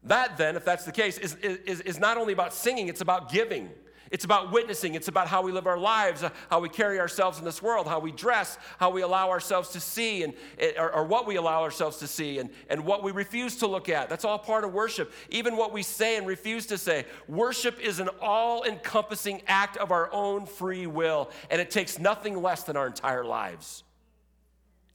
That, 0.03 0.37
then, 0.37 0.55
if 0.55 0.63
that's 0.63 0.85
the 0.85 0.93
case, 0.93 1.17
is, 1.17 1.35
is, 1.35 1.81
is 1.81 1.99
not 1.99 2.15
only 2.15 2.31
about 2.31 2.53
singing, 2.53 2.87
it's 2.87 3.01
about 3.01 3.29
giving. 3.29 3.71
It's 4.11 4.25
about 4.25 4.51
witnessing. 4.51 4.95
It's 4.95 5.07
about 5.07 5.27
how 5.27 5.41
we 5.41 5.51
live 5.51 5.67
our 5.67 5.77
lives, 5.77 6.23
uh, 6.23 6.29
how 6.49 6.59
we 6.59 6.69
carry 6.69 6.99
ourselves 6.99 7.37
in 7.37 7.45
this 7.45 7.61
world, 7.61 7.87
how 7.87 7.99
we 7.99 8.11
dress, 8.11 8.57
how 8.77 8.89
we 8.89 9.01
allow 9.01 9.29
ourselves 9.29 9.69
to 9.69 9.79
see, 9.79 10.23
and, 10.23 10.33
or, 10.77 10.91
or, 10.91 11.03
what 11.03 11.27
we 11.27 11.35
allow 11.35 11.61
ourselves 11.61 11.97
to 11.97 12.07
see, 12.07 12.39
and, 12.39 12.49
and 12.69 12.83
what 12.83 13.03
we 13.03 13.11
refuse 13.11 13.57
to 13.57 13.67
look 13.67 13.87
at. 13.87 14.09
That's 14.09 14.25
all 14.25 14.39
part 14.39 14.63
of 14.63 14.73
worship. 14.73 15.11
Even 15.29 15.57
what 15.57 15.71
we 15.71 15.83
say 15.83 16.17
and 16.17 16.25
refuse 16.25 16.65
to 16.67 16.77
say. 16.77 17.05
Worship 17.27 17.79
is 17.79 17.99
an 17.99 18.09
all 18.21 18.63
encompassing 18.63 19.41
act 19.47 19.77
of 19.77 19.91
our 19.91 20.11
own 20.11 20.45
free 20.45 20.87
will, 20.87 21.29
and 21.51 21.61
it 21.61 21.69
takes 21.69 21.99
nothing 21.99 22.41
less 22.41 22.63
than 22.63 22.77
our 22.77 22.87
entire 22.87 23.23
lives. 23.23 23.83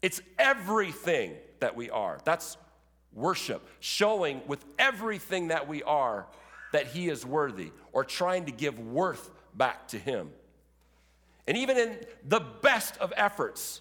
It's 0.03 0.21
everything 0.39 1.35
that 1.61 1.77
we 1.77 1.89
are. 1.89 2.19
That's 2.25 2.57
worship, 3.13 3.67
showing 3.81 4.43
with 4.47 4.65
everything 4.79 5.49
that 5.49 5.69
we 5.69 5.83
are 5.85 6.27
that 6.75 6.89
He 6.89 7.09
is 7.09 7.25
worthy 7.25 7.71
or 7.93 8.03
trying 8.05 8.47
to 8.47 8.53
give 8.53 8.81
worth 8.81 9.31
back 9.55 9.87
to 9.89 9.99
Him. 9.99 10.31
And 11.47 11.57
even 11.57 11.79
in 11.79 11.97
the 12.27 12.41
best 12.41 12.97
of 12.99 13.13
efforts, 13.17 13.81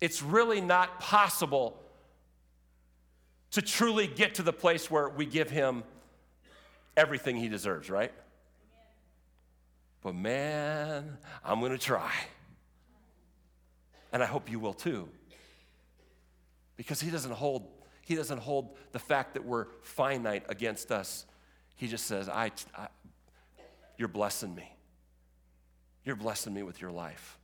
it's 0.00 0.22
really 0.22 0.60
not 0.60 1.00
possible 1.00 1.76
to 3.50 3.62
truly 3.62 4.06
get 4.06 4.36
to 4.36 4.44
the 4.44 4.52
place 4.52 4.88
where 4.88 5.08
we 5.08 5.26
give 5.26 5.50
Him 5.50 5.82
everything 6.96 7.34
He 7.36 7.48
deserves, 7.48 7.90
right? 7.90 8.12
But 10.04 10.14
man, 10.14 11.18
I'm 11.44 11.58
going 11.58 11.72
to 11.72 11.78
try. 11.78 12.12
And 14.12 14.22
I 14.22 14.26
hope 14.26 14.48
you 14.48 14.60
will 14.60 14.72
too. 14.72 15.08
Because 16.76 17.00
He 17.00 17.10
doesn't 17.10 17.32
hold 17.32 17.66
he 18.08 18.14
doesn't 18.14 18.38
hold 18.38 18.74
the 18.92 18.98
fact 18.98 19.34
that 19.34 19.44
we're 19.44 19.66
finite 19.82 20.44
against 20.48 20.90
us. 20.90 21.26
He 21.78 21.86
just 21.86 22.06
says, 22.06 22.28
I, 22.28 22.50
I, 22.76 22.88
You're 23.96 24.08
blessing 24.08 24.54
me. 24.54 24.70
You're 26.04 26.16
blessing 26.16 26.52
me 26.52 26.62
with 26.62 26.82
your 26.82 26.90
life. 26.90 27.38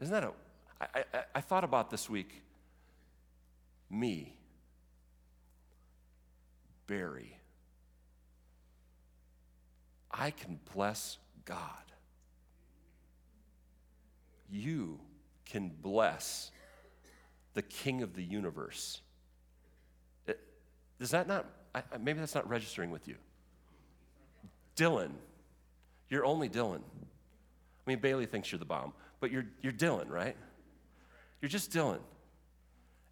Isn't 0.00 0.12
that 0.12 0.24
a. 0.24 0.32
I, 0.80 1.04
I, 1.14 1.22
I 1.36 1.40
thought 1.40 1.64
about 1.64 1.90
this 1.90 2.08
week 2.08 2.42
me, 3.90 4.34
Barry. 6.86 7.38
I 10.10 10.30
can 10.30 10.58
bless 10.74 11.18
God. 11.44 11.62
You 14.50 14.98
can 15.44 15.70
bless 15.82 16.50
the 17.52 17.62
King 17.62 18.02
of 18.02 18.14
the 18.14 18.22
universe. 18.22 19.02
Does 20.98 21.10
that 21.10 21.28
not, 21.28 21.46
maybe 22.00 22.20
that's 22.20 22.34
not 22.34 22.48
registering 22.48 22.90
with 22.90 23.06
you? 23.08 23.16
Dylan, 24.76 25.10
you're 26.08 26.24
only 26.24 26.48
Dylan. 26.48 26.80
I 26.80 27.90
mean, 27.90 27.98
Bailey 27.98 28.26
thinks 28.26 28.50
you're 28.52 28.58
the 28.58 28.64
bomb, 28.64 28.92
but 29.20 29.30
you're, 29.30 29.46
you're 29.62 29.72
Dylan, 29.72 30.08
right? 30.08 30.36
You're 31.40 31.48
just 31.48 31.72
Dylan. 31.72 32.00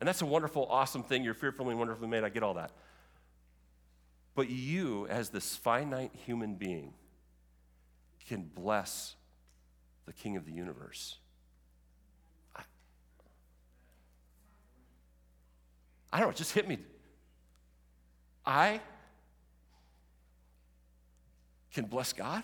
And 0.00 0.06
that's 0.06 0.22
a 0.22 0.26
wonderful, 0.26 0.66
awesome 0.70 1.02
thing. 1.02 1.24
You're 1.24 1.34
fearfully 1.34 1.70
and 1.70 1.78
wonderfully 1.78 2.08
made. 2.08 2.24
I 2.24 2.28
get 2.28 2.42
all 2.42 2.54
that. 2.54 2.70
But 4.34 4.50
you, 4.50 5.06
as 5.08 5.30
this 5.30 5.56
finite 5.56 6.12
human 6.26 6.56
being, 6.56 6.92
can 8.28 8.42
bless 8.54 9.14
the 10.04 10.12
King 10.12 10.36
of 10.36 10.44
the 10.44 10.52
universe. 10.52 11.16
I, 12.54 12.62
I 16.12 16.18
don't 16.18 16.26
know, 16.26 16.30
it 16.30 16.36
just 16.36 16.52
hit 16.52 16.68
me. 16.68 16.78
I 18.46 18.80
can 21.72 21.84
bless 21.84 22.12
God? 22.12 22.42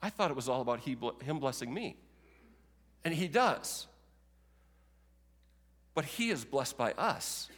I 0.00 0.10
thought 0.10 0.30
it 0.30 0.36
was 0.36 0.48
all 0.48 0.60
about 0.60 0.80
he, 0.80 0.96
Him 1.22 1.38
blessing 1.38 1.72
me. 1.72 1.96
And 3.04 3.12
He 3.12 3.28
does. 3.28 3.86
But 5.94 6.04
He 6.04 6.30
is 6.30 6.44
blessed 6.44 6.76
by 6.76 6.92
us. 6.92 7.48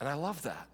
And 0.00 0.08
I 0.08 0.14
love 0.14 0.42
that. 0.42 0.68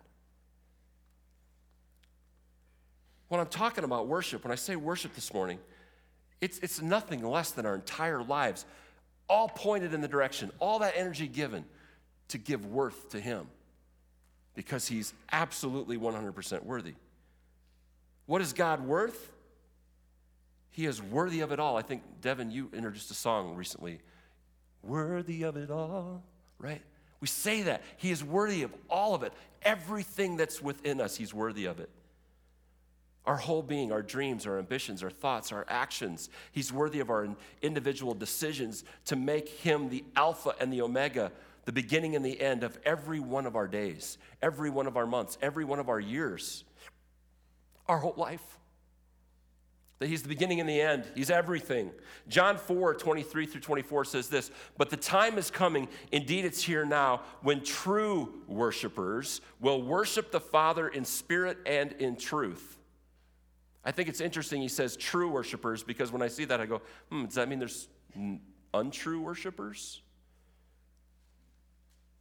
When 3.28 3.40
I'm 3.40 3.48
talking 3.48 3.84
about 3.84 4.06
worship, 4.06 4.42
when 4.42 4.52
I 4.52 4.54
say 4.54 4.74
worship 4.74 5.14
this 5.14 5.34
morning, 5.34 5.58
it's, 6.40 6.58
it's 6.60 6.80
nothing 6.80 7.22
less 7.22 7.50
than 7.50 7.66
our 7.66 7.74
entire 7.74 8.22
lives, 8.22 8.64
all 9.28 9.50
pointed 9.50 9.92
in 9.92 10.00
the 10.00 10.08
direction, 10.08 10.50
all 10.60 10.78
that 10.78 10.94
energy 10.96 11.28
given 11.28 11.66
to 12.28 12.38
give 12.38 12.64
worth 12.64 13.10
to 13.10 13.20
Him 13.20 13.48
because 14.58 14.88
he's 14.88 15.14
absolutely 15.30 15.96
100% 15.96 16.64
worthy. 16.64 16.94
What 18.26 18.42
is 18.42 18.52
God 18.52 18.84
worth? 18.84 19.30
He 20.70 20.84
is 20.84 21.00
worthy 21.00 21.42
of 21.42 21.52
it 21.52 21.60
all. 21.60 21.76
I 21.76 21.82
think, 21.82 22.02
Devin, 22.22 22.50
you 22.50 22.68
introduced 22.72 23.08
a 23.12 23.14
song 23.14 23.54
recently. 23.54 24.00
Worthy 24.82 25.44
of 25.44 25.56
it 25.56 25.70
all, 25.70 26.24
right? 26.58 26.82
We 27.20 27.28
say 27.28 27.62
that. 27.62 27.84
He 27.98 28.10
is 28.10 28.24
worthy 28.24 28.64
of 28.64 28.74
all 28.90 29.14
of 29.14 29.22
it. 29.22 29.32
Everything 29.62 30.36
that's 30.36 30.60
within 30.60 31.00
us, 31.00 31.16
He's 31.16 31.32
worthy 31.32 31.66
of 31.66 31.78
it. 31.78 31.90
Our 33.26 33.36
whole 33.36 33.62
being, 33.62 33.92
our 33.92 34.02
dreams, 34.02 34.44
our 34.44 34.58
ambitions, 34.58 35.04
our 35.04 35.10
thoughts, 35.10 35.52
our 35.52 35.66
actions. 35.68 36.30
He's 36.50 36.72
worthy 36.72 36.98
of 36.98 37.10
our 37.10 37.28
individual 37.62 38.12
decisions 38.12 38.82
to 39.04 39.14
make 39.14 39.48
Him 39.48 39.88
the 39.88 40.02
Alpha 40.16 40.54
and 40.58 40.72
the 40.72 40.82
Omega 40.82 41.30
the 41.68 41.72
beginning 41.72 42.16
and 42.16 42.24
the 42.24 42.40
end 42.40 42.64
of 42.64 42.78
every 42.82 43.20
one 43.20 43.44
of 43.44 43.54
our 43.54 43.68
days, 43.68 44.16
every 44.40 44.70
one 44.70 44.86
of 44.86 44.96
our 44.96 45.04
months, 45.04 45.36
every 45.42 45.66
one 45.66 45.78
of 45.78 45.90
our 45.90 46.00
years, 46.00 46.64
our 47.86 47.98
whole 47.98 48.14
life. 48.16 48.58
That 49.98 50.08
he's 50.08 50.22
the 50.22 50.30
beginning 50.30 50.60
and 50.60 50.68
the 50.68 50.80
end. 50.80 51.04
He's 51.14 51.28
everything. 51.28 51.90
John 52.26 52.56
4, 52.56 52.94
23 52.94 53.44
through 53.44 53.60
24 53.60 54.06
says 54.06 54.28
this 54.30 54.50
But 54.78 54.88
the 54.88 54.96
time 54.96 55.36
is 55.36 55.50
coming, 55.50 55.88
indeed 56.10 56.46
it's 56.46 56.62
here 56.62 56.86
now, 56.86 57.20
when 57.42 57.62
true 57.62 58.32
worshipers 58.46 59.42
will 59.60 59.82
worship 59.82 60.32
the 60.32 60.40
Father 60.40 60.88
in 60.88 61.04
spirit 61.04 61.58
and 61.66 61.92
in 61.98 62.16
truth. 62.16 62.78
I 63.84 63.92
think 63.92 64.08
it's 64.08 64.22
interesting 64.22 64.62
he 64.62 64.68
says 64.68 64.96
true 64.96 65.28
worshipers 65.28 65.82
because 65.82 66.12
when 66.12 66.22
I 66.22 66.28
see 66.28 66.46
that, 66.46 66.62
I 66.62 66.64
go, 66.64 66.80
hmm, 67.10 67.26
does 67.26 67.34
that 67.34 67.46
mean 67.46 67.58
there's 67.58 67.88
untrue 68.72 69.20
worshipers? 69.20 70.00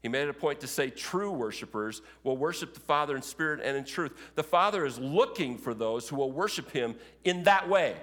He 0.08 0.10
made 0.10 0.22
it 0.22 0.30
a 0.30 0.34
point 0.34 0.62
to 0.62 0.68
say 0.68 0.90
true 0.90 1.34
worshipers 1.34 2.02
will 2.24 2.38
worship 2.38 2.74
the 2.74 2.80
Father 2.80 3.18
in 3.18 3.22
spirit 3.22 3.60
and 3.62 3.76
in 3.76 3.84
truth. 3.84 4.14
The 4.36 4.44
Father 4.44 4.86
is 4.86 4.98
looking 4.98 5.58
for 5.58 5.74
those 5.74 6.08
who 6.08 6.16
will 6.16 6.32
worship 6.32 6.72
him 6.72 6.96
in 7.26 7.44
that 7.44 7.68
way. 7.68 7.98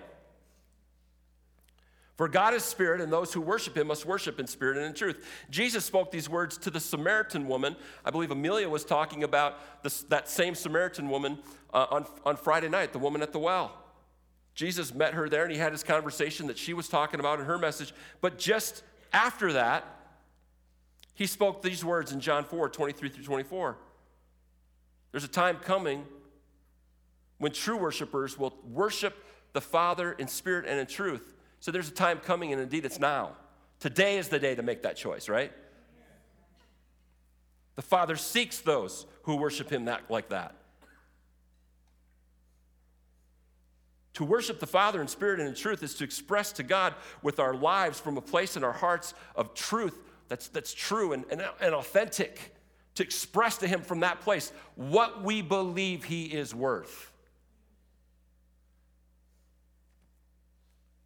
For 2.16 2.28
God 2.28 2.52
is 2.52 2.62
spirit, 2.62 3.00
and 3.00 3.10
those 3.10 3.32
who 3.32 3.40
worship 3.40 3.74
him 3.74 3.86
must 3.86 4.04
worship 4.04 4.38
in 4.38 4.46
spirit 4.46 4.76
and 4.76 4.84
in 4.84 4.92
truth. 4.92 5.26
Jesus 5.48 5.82
spoke 5.82 6.10
these 6.10 6.28
words 6.28 6.58
to 6.58 6.70
the 6.70 6.78
Samaritan 6.78 7.48
woman. 7.48 7.74
I 8.04 8.10
believe 8.10 8.30
Amelia 8.30 8.68
was 8.68 8.84
talking 8.84 9.24
about 9.24 9.82
this, 9.82 10.02
that 10.02 10.28
same 10.28 10.54
Samaritan 10.54 11.08
woman 11.08 11.38
uh, 11.72 11.86
on, 11.90 12.06
on 12.26 12.36
Friday 12.36 12.68
night, 12.68 12.92
the 12.92 12.98
woman 12.98 13.22
at 13.22 13.32
the 13.32 13.38
well. 13.38 13.72
Jesus 14.54 14.92
met 14.92 15.14
her 15.14 15.30
there 15.30 15.44
and 15.44 15.52
he 15.52 15.58
had 15.58 15.72
his 15.72 15.82
conversation 15.82 16.48
that 16.48 16.58
she 16.58 16.74
was 16.74 16.86
talking 16.86 17.18
about 17.18 17.40
in 17.40 17.46
her 17.46 17.56
message. 17.56 17.94
But 18.20 18.36
just 18.38 18.82
after 19.10 19.54
that, 19.54 19.86
he 21.14 21.26
spoke 21.26 21.62
these 21.62 21.84
words 21.84 22.12
in 22.12 22.20
John 22.20 22.44
4 22.44 22.68
23 22.68 23.08
through 23.08 23.24
24. 23.24 23.76
There's 25.12 25.24
a 25.24 25.28
time 25.28 25.58
coming 25.62 26.04
when 27.38 27.52
true 27.52 27.76
worshipers 27.76 28.36
will 28.36 28.56
worship 28.68 29.16
the 29.52 29.60
Father 29.60 30.12
in 30.12 30.26
spirit 30.26 30.66
and 30.66 30.78
in 30.78 30.86
truth. 30.86 31.34
So 31.60 31.70
there's 31.70 31.88
a 31.88 31.92
time 31.92 32.18
coming, 32.18 32.52
and 32.52 32.60
indeed 32.60 32.84
it's 32.84 32.98
now. 32.98 33.36
Today 33.78 34.18
is 34.18 34.28
the 34.28 34.38
day 34.38 34.54
to 34.56 34.62
make 34.62 34.82
that 34.82 34.96
choice, 34.96 35.28
right? 35.28 35.52
The 37.76 37.82
Father 37.82 38.16
seeks 38.16 38.58
those 38.60 39.06
who 39.22 39.36
worship 39.36 39.70
Him 39.70 39.84
that, 39.86 40.10
like 40.10 40.30
that. 40.30 40.56
To 44.14 44.24
worship 44.24 44.60
the 44.60 44.66
Father 44.66 45.00
in 45.00 45.08
spirit 45.08 45.40
and 45.40 45.48
in 45.48 45.54
truth 45.54 45.82
is 45.82 45.94
to 45.96 46.04
express 46.04 46.52
to 46.52 46.62
God 46.62 46.94
with 47.22 47.40
our 47.40 47.54
lives 47.54 48.00
from 48.00 48.16
a 48.16 48.20
place 48.20 48.56
in 48.56 48.62
our 48.62 48.72
hearts 48.72 49.14
of 49.34 49.54
truth 49.54 49.98
that's, 50.28 50.48
that's 50.48 50.72
true 50.72 51.12
and, 51.12 51.24
and, 51.30 51.42
and 51.60 51.74
authentic, 51.74 52.54
to 52.94 53.02
express 53.02 53.58
to 53.58 53.66
Him 53.66 53.82
from 53.82 54.00
that 54.00 54.20
place 54.20 54.52
what 54.76 55.22
we 55.22 55.42
believe 55.42 56.04
He 56.04 56.26
is 56.26 56.54
worth. 56.54 57.10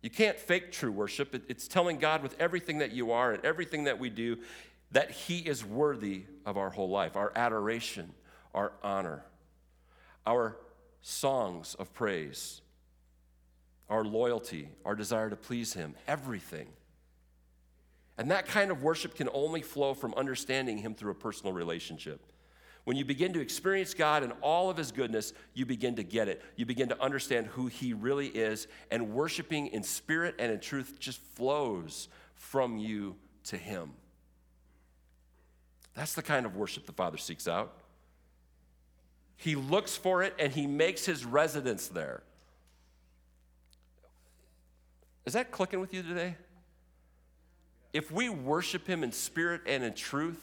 You 0.03 0.11
can't 0.11 0.39
fake 0.39 0.71
true 0.71 0.93
worship. 0.93 1.35
It's 1.49 1.67
telling 1.67 1.99
God 1.99 2.23
with 2.23 2.41
everything 2.41 2.79
that 2.79 2.93
you 2.93 3.11
are 3.11 3.33
and 3.33 3.45
everything 3.45 3.85
that 3.85 3.99
we 3.99 4.11
do 4.11 4.39
that 4.93 5.11
He 5.11 5.39
is 5.39 5.65
worthy 5.65 6.25
of 6.47 6.57
our 6.57 6.71
whole 6.71 6.89
life, 6.89 7.17
our 7.17 7.33
adoration, 7.35 8.13
our 8.55 8.73
honor, 8.83 9.25
our 10.27 10.57
songs 11.03 11.75
of 11.75 11.93
praise, 11.93 12.61
our 13.91 14.05
loyalty, 14.05 14.69
our 14.85 14.95
desire 14.95 15.31
to 15.31 15.37
please 15.37 15.73
Him, 15.75 15.95
everything. 16.07 16.69
And 18.19 18.33
that 18.33 18.47
kind 18.47 18.73
of 18.73 18.83
worship 18.83 19.15
can 19.15 19.29
only 19.33 19.63
flow 19.63 19.95
from 19.95 20.13
understanding 20.15 20.79
Him 20.79 20.95
through 20.95 21.13
a 21.13 21.15
personal 21.15 21.53
relationship. 21.53 22.21
When 22.85 22.97
you 22.97 23.05
begin 23.05 23.33
to 23.35 23.41
experience 23.41 23.95
God 23.95 24.25
and 24.25 24.33
all 24.41 24.71
of 24.71 24.77
His 24.77 24.91
goodness, 24.91 25.33
you 25.55 25.65
begin 25.65 25.95
to 25.97 26.03
get 26.03 26.27
it. 26.27 26.43
You 26.57 26.67
begin 26.67 26.89
to 26.89 27.01
understand 27.01 27.47
who 27.47 27.69
He 27.69 27.93
really 27.93 28.27
is, 28.27 28.67
and 28.91 29.11
worshiping 29.11 29.69
in 29.69 29.85
spirit 29.85 30.35
and 30.39 30.51
in 30.51 30.59
truth 30.59 30.97
just 30.99 31.21
flows 31.35 32.09
from 32.35 32.77
you 32.77 33.15
to 33.45 33.57
Him. 33.57 33.93
That's 35.95 36.15
the 36.15 36.23
kind 36.23 36.45
of 36.45 36.57
worship 36.57 36.87
the 36.87 36.93
Father 36.93 37.19
seeks 37.19 37.47
out. 37.47 37.73
He 39.37 39.55
looks 39.55 39.97
for 39.97 40.25
it 40.25 40.35
and 40.41 40.53
He 40.53 40.67
makes 40.67 41.05
His 41.05 41.25
residence 41.25 41.87
there. 41.87 42.23
Is 45.25 45.35
that 45.35 45.53
clicking 45.53 45.79
with 45.79 45.95
you 45.95 46.03
today? 46.03 46.37
If 47.93 48.11
we 48.11 48.29
worship 48.29 48.87
Him 48.87 49.03
in 49.03 49.13
spirit 49.13 49.63
and 49.67 49.83
in 49.83 49.95
truth, 49.95 50.43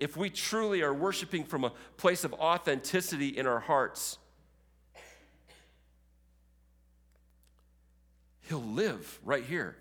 if 0.00 0.16
we 0.16 0.30
truly 0.30 0.82
are 0.82 0.94
worshiping 0.94 1.44
from 1.44 1.64
a 1.64 1.72
place 1.96 2.24
of 2.24 2.32
authenticity 2.34 3.28
in 3.28 3.46
our 3.46 3.60
hearts, 3.60 4.18
He'll 8.48 8.62
live 8.62 9.20
right 9.24 9.44
here. 9.44 9.76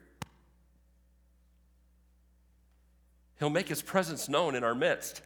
He'll 3.40 3.50
make 3.50 3.68
His 3.68 3.82
presence 3.82 4.30
known 4.30 4.56
in 4.56 4.64
our 4.64 4.76
midst. 4.76 5.22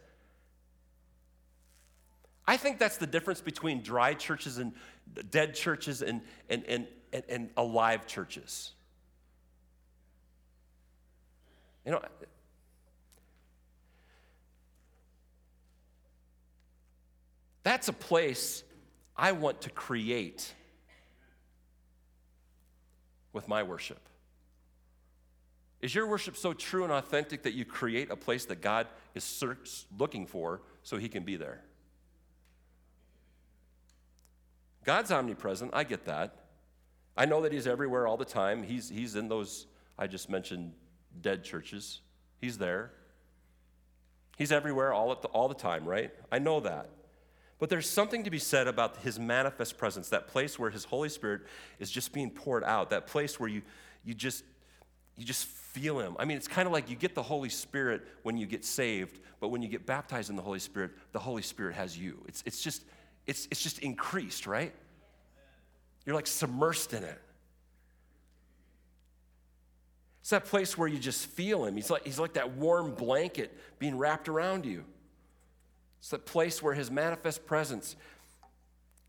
I 2.47 2.55
think 2.55 2.79
that's 2.79 2.97
the 2.97 3.07
difference 3.07 3.41
between 3.41 3.81
dry 3.81 4.13
churches 4.13 4.57
and 4.57 4.73
dead 5.29 5.53
churches 5.53 6.01
and, 6.01 6.21
and, 6.49 6.63
and, 6.65 6.87
and, 7.11 7.23
and 7.27 7.49
alive 7.57 8.07
churches. 8.07 8.71
You 11.87 11.93
know, 11.93 12.01
that's 17.63 17.87
a 17.87 17.93
place 17.93 18.65
I 19.15 19.31
want 19.31 19.61
to 19.61 19.69
create 19.69 20.53
with 23.31 23.47
my 23.47 23.63
worship. 23.63 24.01
Is 25.79 25.95
your 25.95 26.07
worship 26.07 26.35
so 26.35 26.51
true 26.51 26.83
and 26.83 26.91
authentic 26.91 27.43
that 27.43 27.53
you 27.53 27.63
create 27.63 28.11
a 28.11 28.17
place 28.17 28.43
that 28.47 28.59
God 28.59 28.87
is 29.15 29.85
looking 29.97 30.25
for 30.25 30.59
so 30.83 30.97
he 30.97 31.07
can 31.07 31.23
be 31.23 31.37
there? 31.37 31.61
God's 34.83 35.09
omnipresent, 35.09 35.71
I 35.73 35.85
get 35.85 36.03
that. 36.03 36.35
I 37.15 37.23
know 37.23 37.39
that 37.43 37.53
he's 37.53 37.65
everywhere 37.65 38.07
all 38.07 38.17
the 38.17 38.25
time. 38.25 38.63
He's, 38.63 38.89
he's 38.89 39.15
in 39.15 39.29
those, 39.29 39.67
I 39.97 40.07
just 40.07 40.29
mentioned, 40.29 40.73
dead 41.21 41.43
churches. 41.43 42.01
He's 42.39 42.57
there. 42.57 42.91
He's 44.37 44.51
everywhere 44.51 44.93
all, 44.93 45.15
the, 45.15 45.27
all 45.29 45.47
the 45.47 45.55
time, 45.55 45.85
right? 45.85 46.11
I 46.31 46.39
know 46.39 46.59
that. 46.59 46.89
But 47.59 47.69
there's 47.69 47.89
something 47.89 48.23
to 48.23 48.29
be 48.29 48.37
said 48.37 48.67
about 48.67 48.97
his 48.97 49.19
manifest 49.19 49.77
presence, 49.77 50.09
that 50.09 50.27
place 50.27 50.59
where 50.59 50.69
his 50.69 50.83
Holy 50.83 51.09
Spirit 51.09 51.41
is 51.79 51.89
just 51.89 52.13
being 52.13 52.29
poured 52.29 52.63
out, 52.63 52.91
that 52.91 53.07
place 53.07 53.39
where 53.39 53.49
you, 53.49 53.63
you, 54.05 54.13
just, 54.13 54.43
you 55.15 55.25
just 55.25 55.45
feel 55.45 55.99
him. 55.99 56.15
I 56.19 56.25
mean, 56.25 56.37
it's 56.37 56.47
kind 56.47 56.67
of 56.67 56.71
like 56.71 56.87
you 56.87 56.95
get 56.95 57.15
the 57.15 57.23
Holy 57.23 57.49
Spirit 57.49 58.03
when 58.21 58.37
you 58.37 58.45
get 58.45 58.63
saved, 58.63 59.19
but 59.39 59.47
when 59.47 59.63
you 59.63 59.67
get 59.67 59.87
baptized 59.87 60.29
in 60.29 60.35
the 60.35 60.43
Holy 60.43 60.59
Spirit, 60.59 60.91
the 61.13 61.19
Holy 61.19 61.41
Spirit 61.41 61.73
has 61.75 61.97
you. 61.97 62.23
It's, 62.27 62.43
it's, 62.45 62.61
just, 62.61 62.83
it's, 63.25 63.47
it's 63.49 63.63
just 63.63 63.79
increased, 63.79 64.45
right? 64.45 64.73
You're 66.05 66.15
like 66.15 66.25
submersed 66.25 66.93
in 66.93 67.03
it. 67.03 67.19
It's 70.27 70.31
that 70.31 70.43
place 70.43 70.77
where 70.77 70.89
you 70.89 70.99
just 70.99 71.27
feel 71.27 71.63
him. 71.63 71.77
He's 71.77 71.89
like, 71.89 72.03
he's 72.03 72.19
like 72.19 72.33
that 72.33 72.51
warm 72.51 72.93
blanket 72.95 73.57
being 73.79 73.97
wrapped 73.97 74.27
around 74.27 74.65
you. 74.65 74.83
It's 75.99 76.09
that 76.09 76.25
place 76.25 76.61
where 76.61 76.73
his 76.73 76.91
manifest 76.91 77.45
presence 77.45 77.95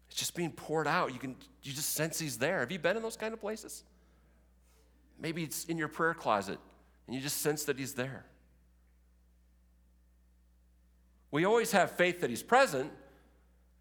is 0.09 0.17
just 0.17 0.37
being 0.37 0.53
poured 0.53 0.87
out. 0.87 1.13
You 1.13 1.19
can 1.19 1.35
you 1.65 1.73
just 1.73 1.95
sense 1.95 2.21
he's 2.21 2.39
there. 2.39 2.61
Have 2.61 2.71
you 2.71 2.79
been 2.79 2.97
in 2.97 3.03
those 3.03 3.17
kind 3.17 3.35
of 3.35 3.41
places? 3.41 3.83
Maybe 5.19 5.43
it's 5.43 5.65
in 5.65 5.77
your 5.77 5.89
prayer 5.89 6.15
closet 6.15 6.61
and 7.09 7.17
you 7.17 7.21
just 7.21 7.39
sense 7.39 7.65
that 7.65 7.81
he's 7.81 7.95
there. 7.95 8.25
We 11.33 11.45
always 11.45 11.73
have 11.73 11.91
faith 11.91 12.21
that 12.21 12.31
he's 12.31 12.45
present, 12.45 12.93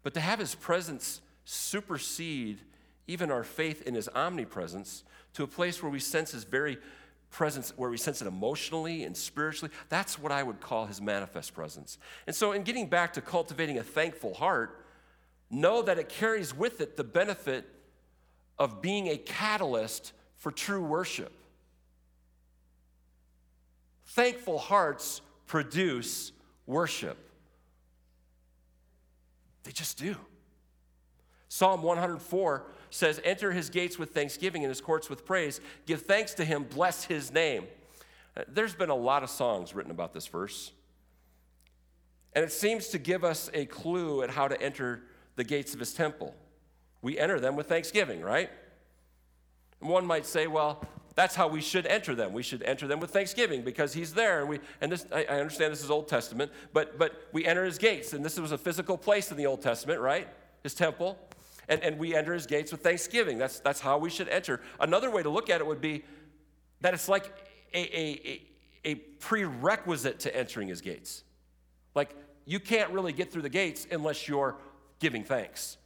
but 0.02 0.12
to 0.14 0.20
have 0.20 0.40
his 0.40 0.56
presence 0.56 1.20
supersede 1.44 2.58
even 3.06 3.30
our 3.30 3.44
faith 3.44 3.82
in 3.82 3.94
his 3.94 4.08
omnipresence 4.12 5.04
to 5.34 5.44
a 5.44 5.46
place 5.46 5.80
where 5.80 5.92
we 5.92 6.00
sense 6.00 6.32
his 6.32 6.42
very 6.42 6.78
presence 7.30 7.72
where 7.76 7.90
we 7.90 7.96
sense 7.96 8.22
it 8.22 8.26
emotionally 8.26 9.04
and 9.04 9.16
spiritually. 9.16 9.72
That's 9.88 10.18
what 10.18 10.32
I 10.32 10.42
would 10.42 10.60
call 10.60 10.86
his 10.86 11.00
manifest 11.00 11.54
presence. 11.54 11.98
And 12.26 12.34
so, 12.34 12.52
in 12.52 12.62
getting 12.62 12.86
back 12.86 13.12
to 13.14 13.20
cultivating 13.20 13.78
a 13.78 13.82
thankful 13.82 14.34
heart, 14.34 14.84
know 15.50 15.82
that 15.82 15.98
it 15.98 16.08
carries 16.08 16.54
with 16.54 16.80
it 16.80 16.96
the 16.96 17.04
benefit 17.04 17.66
of 18.58 18.82
being 18.82 19.08
a 19.08 19.16
catalyst 19.16 20.12
for 20.36 20.50
true 20.50 20.82
worship. 20.82 21.32
Thankful 24.06 24.58
hearts 24.58 25.20
produce 25.46 26.32
worship. 26.66 27.16
They 29.64 29.72
just 29.72 29.98
do. 29.98 30.16
Psalm 31.48 31.82
104 31.82 32.64
says, 32.90 33.20
Enter 33.24 33.52
his 33.52 33.70
gates 33.70 33.98
with 33.98 34.10
thanksgiving 34.10 34.62
and 34.62 34.70
his 34.70 34.80
courts 34.80 35.10
with 35.10 35.24
praise. 35.24 35.60
Give 35.86 36.00
thanks 36.00 36.34
to 36.34 36.44
him, 36.44 36.64
bless 36.64 37.04
his 37.04 37.32
name. 37.32 37.64
Uh, 38.36 38.42
there's 38.48 38.74
been 38.74 38.90
a 38.90 38.94
lot 38.94 39.22
of 39.22 39.30
songs 39.30 39.74
written 39.74 39.90
about 39.90 40.12
this 40.12 40.26
verse. 40.26 40.72
And 42.34 42.44
it 42.44 42.52
seems 42.52 42.88
to 42.88 42.98
give 42.98 43.24
us 43.24 43.50
a 43.54 43.66
clue 43.66 44.22
at 44.22 44.30
how 44.30 44.48
to 44.48 44.60
enter 44.60 45.02
the 45.36 45.44
gates 45.44 45.74
of 45.74 45.80
his 45.80 45.92
temple. 45.92 46.34
We 47.02 47.18
enter 47.18 47.40
them 47.40 47.56
with 47.56 47.68
thanksgiving, 47.68 48.20
right? 48.20 48.50
And 49.80 49.90
one 49.90 50.04
might 50.04 50.26
say, 50.26 50.46
well, 50.46 50.84
that's 51.14 51.34
how 51.34 51.48
we 51.48 51.60
should 51.60 51.86
enter 51.86 52.14
them. 52.14 52.32
We 52.32 52.44
should 52.44 52.62
enter 52.62 52.86
them 52.86 53.00
with 53.00 53.10
thanksgiving 53.10 53.62
because 53.62 53.92
he's 53.92 54.14
there. 54.14 54.40
And, 54.40 54.48
we, 54.48 54.60
and 54.80 54.92
this, 54.92 55.04
I, 55.12 55.24
I 55.24 55.40
understand 55.40 55.72
this 55.72 55.82
is 55.82 55.90
Old 55.90 56.06
Testament, 56.06 56.52
but, 56.72 56.98
but 56.98 57.28
we 57.32 57.44
enter 57.44 57.64
his 57.64 57.78
gates. 57.78 58.12
And 58.12 58.24
this 58.24 58.38
was 58.38 58.52
a 58.52 58.58
physical 58.58 58.96
place 58.96 59.30
in 59.32 59.36
the 59.36 59.46
Old 59.46 59.60
Testament, 59.60 60.00
right? 60.00 60.28
His 60.62 60.74
temple 60.74 61.18
and, 61.68 61.82
and 61.82 61.98
we 61.98 62.14
enter 62.14 62.32
his 62.32 62.46
gates 62.46 62.72
with 62.72 62.82
thanksgiving. 62.82 63.38
That's, 63.38 63.60
that's 63.60 63.80
how 63.80 63.98
we 63.98 64.10
should 64.10 64.28
enter. 64.28 64.60
Another 64.80 65.10
way 65.10 65.22
to 65.22 65.28
look 65.28 65.50
at 65.50 65.60
it 65.60 65.66
would 65.66 65.80
be 65.80 66.04
that 66.80 66.94
it's 66.94 67.08
like 67.08 67.32
a, 67.74 67.78
a, 67.78 68.40
a, 68.84 68.90
a 68.90 68.94
prerequisite 68.94 70.20
to 70.20 70.36
entering 70.36 70.68
his 70.68 70.80
gates. 70.80 71.24
Like, 71.94 72.14
you 72.46 72.60
can't 72.60 72.90
really 72.90 73.12
get 73.12 73.30
through 73.30 73.42
the 73.42 73.48
gates 73.50 73.86
unless 73.90 74.26
you're 74.28 74.56
giving 75.00 75.24
thanks. 75.24 75.76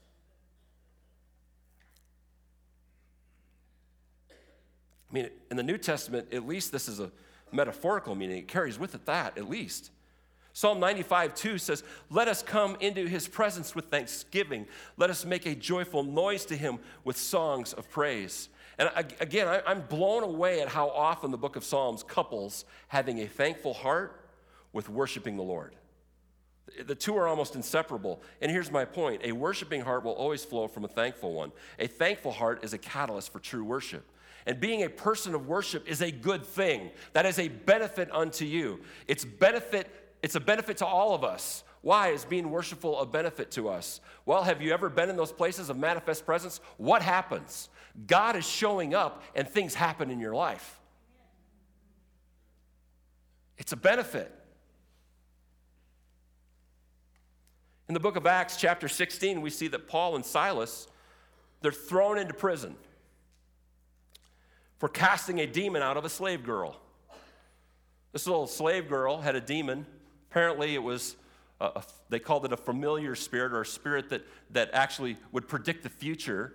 I 5.11 5.15
mean, 5.15 5.31
in 5.51 5.57
the 5.57 5.63
New 5.63 5.77
Testament, 5.79 6.33
at 6.33 6.47
least 6.47 6.73
this 6.73 6.89
is 6.89 7.01
a 7.01 7.11
metaphorical 7.51 8.15
meaning. 8.15 8.39
It 8.39 8.49
carries 8.49 8.79
with 8.79 8.95
it 8.95 9.05
that, 9.07 9.37
at 9.37 9.49
least. 9.49 9.91
Psalm 10.55 10.81
95, 10.81 11.35
2 11.35 11.59
says, 11.59 11.83
Let 12.11 12.29
us 12.29 12.43
come 12.43 12.77
into 12.81 13.07
his 13.07 13.27
presence 13.27 13.75
with 13.75 13.87
thanksgiving. 13.87 14.67
Let 14.97 15.11
us 15.11 15.25
make 15.25 15.47
a 15.47 15.55
joyful 15.55 16.03
noise 16.03 16.45
to 16.47 16.57
him 16.57 16.79
with 17.05 17.17
songs 17.17 17.73
of 17.73 17.91
praise. 17.91 18.49
And 18.79 18.91
again, 19.21 19.63
I'm 19.67 19.83
blown 19.83 20.23
away 20.23 20.61
at 20.61 20.69
how 20.69 20.89
often 20.89 21.31
the 21.31 21.39
book 21.39 21.57
of 21.57 21.65
Psalms 21.65 22.03
couples 22.03 22.65
having 22.89 23.21
a 23.21 23.27
thankful 23.27 23.75
heart 23.75 24.29
with 24.73 24.89
worshiping 24.89 25.37
the 25.37 25.43
Lord. 25.43 25.75
The 26.87 26.95
two 26.95 27.17
are 27.17 27.29
almost 27.29 27.55
inseparable. 27.55 28.23
And 28.41 28.51
here's 28.51 28.71
my 28.71 28.85
point 28.85 29.23
a 29.25 29.33
worshiping 29.33 29.83
heart 29.83 30.05
will 30.05 30.13
always 30.13 30.45
flow 30.45 30.69
from 30.69 30.85
a 30.85 30.89
thankful 30.89 31.33
one. 31.33 31.53
A 31.79 31.87
thankful 31.87 32.33
heart 32.33 32.65
is 32.65 32.73
a 32.73 32.79
catalyst 32.79 33.33
for 33.33 33.41
true 33.41 33.65
worship. 33.65 34.05
And 34.47 34.59
being 34.59 34.83
a 34.83 34.89
person 34.89 35.35
of 35.35 35.47
worship 35.47 35.87
is 35.87 36.03
a 36.03 36.11
good 36.11 36.45
thing. 36.45 36.91
That 37.13 37.27
is 37.27 37.39
a 37.39 37.49
benefit 37.49 38.09
unto 38.13 38.45
you. 38.45 38.81
It's 39.07 39.25
benefit 39.25 39.89
it's 40.23 40.37
a 40.37 40.41
benefit 40.41 40.77
to 40.79 40.87
all 40.87 41.15
of 41.15 41.25
us. 41.25 41.65
Why 41.83 42.09
is 42.09 42.25
being 42.25 42.51
worshipful 42.51 43.01
a 43.01 43.07
benefit 43.07 43.51
to 43.53 43.69
us? 43.69 44.01
Well, 44.25 44.45
have 44.45 44.63
you 44.63 44.73
ever 44.73 44.89
been 44.89 45.11
in 45.11 45.17
those 45.17 45.33
places 45.33 45.69
of 45.69 45.77
manifest 45.77 46.25
presence? 46.25 46.61
What 46.77 47.03
happens? 47.03 47.69
God 48.07 48.37
is 48.37 48.49
showing 48.49 48.95
up 48.95 49.23
and 49.35 49.49
things 49.49 49.75
happen 49.75 50.11
in 50.11 50.21
your 50.21 50.35
life. 50.35 50.79
It's 53.59 53.73
a 53.73 53.77
benefit. 53.77 54.33
In 57.89 57.95
the 57.95 58.01
book 58.01 58.17
of 58.17 58.27
Acts, 58.27 58.57
chapter 58.57 58.89
16, 58.89 59.41
we 59.41 59.51
see 59.51 59.69
that 59.69 59.89
Paul 59.89 60.15
and 60.15 60.25
Silas, 60.25 60.87
they're 61.61 61.73
thrown 61.73 62.17
into 62.17 62.33
prison 62.33 62.77
for 64.79 64.89
casting 64.89 65.41
a 65.41 65.47
demon 65.47 65.83
out 65.83 65.97
of 65.97 66.05
a 66.05 66.09
slave 66.09 66.45
girl. 66.45 66.81
This 68.13 68.27
little 68.27 68.47
slave 68.47 68.89
girl 68.89 69.21
had 69.21 69.35
a 69.35 69.41
demon 69.41 69.85
Apparently, 70.33 70.75
it 70.75 70.83
was, 70.83 71.17
a, 71.61 71.67
a, 71.67 71.85
they 72.09 72.19
called 72.19 72.47
it 72.47 72.55
a 72.55 72.57
familiar 72.57 73.15
spirit 73.15 73.53
or 73.53 73.61
a 73.61 73.67
spirit 73.67 74.09
that, 74.09 74.23
that 74.49 74.71
actually 74.73 75.19
would 75.31 75.47
predict 75.47 75.83
the 75.83 75.91
future. 75.91 76.55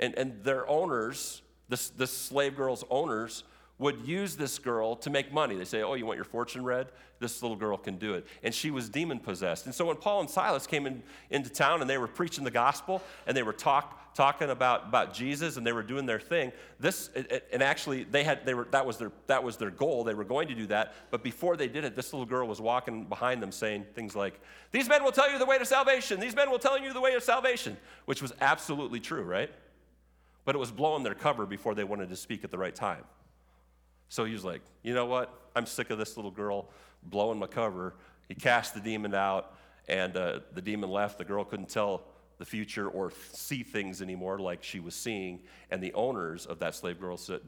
And, 0.00 0.18
and 0.18 0.42
their 0.42 0.68
owners, 0.68 1.42
this, 1.68 1.90
this 1.90 2.10
slave 2.10 2.56
girl's 2.56 2.82
owners, 2.90 3.44
would 3.84 4.00
use 4.06 4.34
this 4.34 4.58
girl 4.58 4.96
to 4.96 5.10
make 5.10 5.30
money. 5.30 5.56
They 5.56 5.66
say, 5.66 5.82
Oh, 5.82 5.92
you 5.92 6.06
want 6.06 6.16
your 6.16 6.24
fortune 6.24 6.64
read? 6.64 6.88
This 7.20 7.42
little 7.42 7.56
girl 7.56 7.76
can 7.76 7.98
do 7.98 8.14
it. 8.14 8.26
And 8.42 8.54
she 8.54 8.70
was 8.70 8.88
demon 8.88 9.20
possessed. 9.20 9.66
And 9.66 9.74
so 9.74 9.84
when 9.84 9.96
Paul 9.96 10.20
and 10.20 10.30
Silas 10.30 10.66
came 10.66 10.86
in, 10.86 11.02
into 11.28 11.50
town 11.50 11.82
and 11.82 11.88
they 11.88 11.98
were 11.98 12.08
preaching 12.08 12.44
the 12.44 12.50
gospel 12.50 13.02
and 13.26 13.36
they 13.36 13.42
were 13.42 13.52
talk, 13.52 14.14
talking 14.14 14.48
about, 14.48 14.88
about 14.88 15.12
Jesus 15.12 15.58
and 15.58 15.66
they 15.66 15.72
were 15.72 15.82
doing 15.82 16.06
their 16.06 16.18
thing, 16.18 16.50
this, 16.80 17.10
and 17.52 17.62
actually 17.62 18.04
they 18.04 18.24
had, 18.24 18.46
they 18.46 18.54
were, 18.54 18.66
that, 18.70 18.86
was 18.86 18.96
their, 18.96 19.12
that 19.26 19.44
was 19.44 19.58
their 19.58 19.70
goal. 19.70 20.02
They 20.02 20.14
were 20.14 20.24
going 20.24 20.48
to 20.48 20.54
do 20.54 20.66
that. 20.68 20.94
But 21.10 21.22
before 21.22 21.54
they 21.54 21.68
did 21.68 21.84
it, 21.84 21.94
this 21.94 22.14
little 22.14 22.26
girl 22.26 22.48
was 22.48 22.62
walking 22.62 23.04
behind 23.04 23.42
them 23.42 23.52
saying 23.52 23.84
things 23.94 24.16
like, 24.16 24.40
These 24.72 24.88
men 24.88 25.04
will 25.04 25.12
tell 25.12 25.30
you 25.30 25.38
the 25.38 25.44
way 25.44 25.58
to 25.58 25.66
salvation. 25.66 26.20
These 26.20 26.34
men 26.34 26.50
will 26.50 26.58
tell 26.58 26.80
you 26.80 26.94
the 26.94 27.02
way 27.02 27.12
to 27.12 27.20
salvation, 27.20 27.76
which 28.06 28.22
was 28.22 28.32
absolutely 28.40 29.00
true, 29.00 29.24
right? 29.24 29.50
But 30.46 30.54
it 30.54 30.58
was 30.58 30.70
blowing 30.70 31.02
their 31.02 31.14
cover 31.14 31.44
before 31.44 31.74
they 31.74 31.84
wanted 31.84 32.08
to 32.08 32.16
speak 32.16 32.44
at 32.44 32.50
the 32.50 32.58
right 32.58 32.74
time. 32.74 33.04
So 34.14 34.24
he 34.24 34.32
was 34.32 34.44
like, 34.44 34.62
you 34.84 34.94
know 34.94 35.06
what? 35.06 35.48
I'm 35.56 35.66
sick 35.66 35.90
of 35.90 35.98
this 35.98 36.14
little 36.16 36.30
girl 36.30 36.68
blowing 37.02 37.36
my 37.36 37.48
cover. 37.48 37.96
He 38.28 38.36
cast 38.36 38.72
the 38.72 38.78
demon 38.78 39.12
out, 39.12 39.56
and 39.88 40.16
uh, 40.16 40.38
the 40.52 40.62
demon 40.62 40.88
left. 40.88 41.18
The 41.18 41.24
girl 41.24 41.44
couldn't 41.44 41.68
tell 41.68 42.04
the 42.38 42.44
future 42.44 42.86
or 42.88 43.12
see 43.32 43.64
things 43.64 44.00
anymore 44.00 44.38
like 44.38 44.62
she 44.62 44.78
was 44.78 44.94
seeing. 44.94 45.40
And 45.72 45.82
the 45.82 45.92
owners 45.94 46.46
of 46.46 46.60
that 46.60 46.76
slave 46.76 47.00
girl 47.00 47.16
said, 47.16 47.40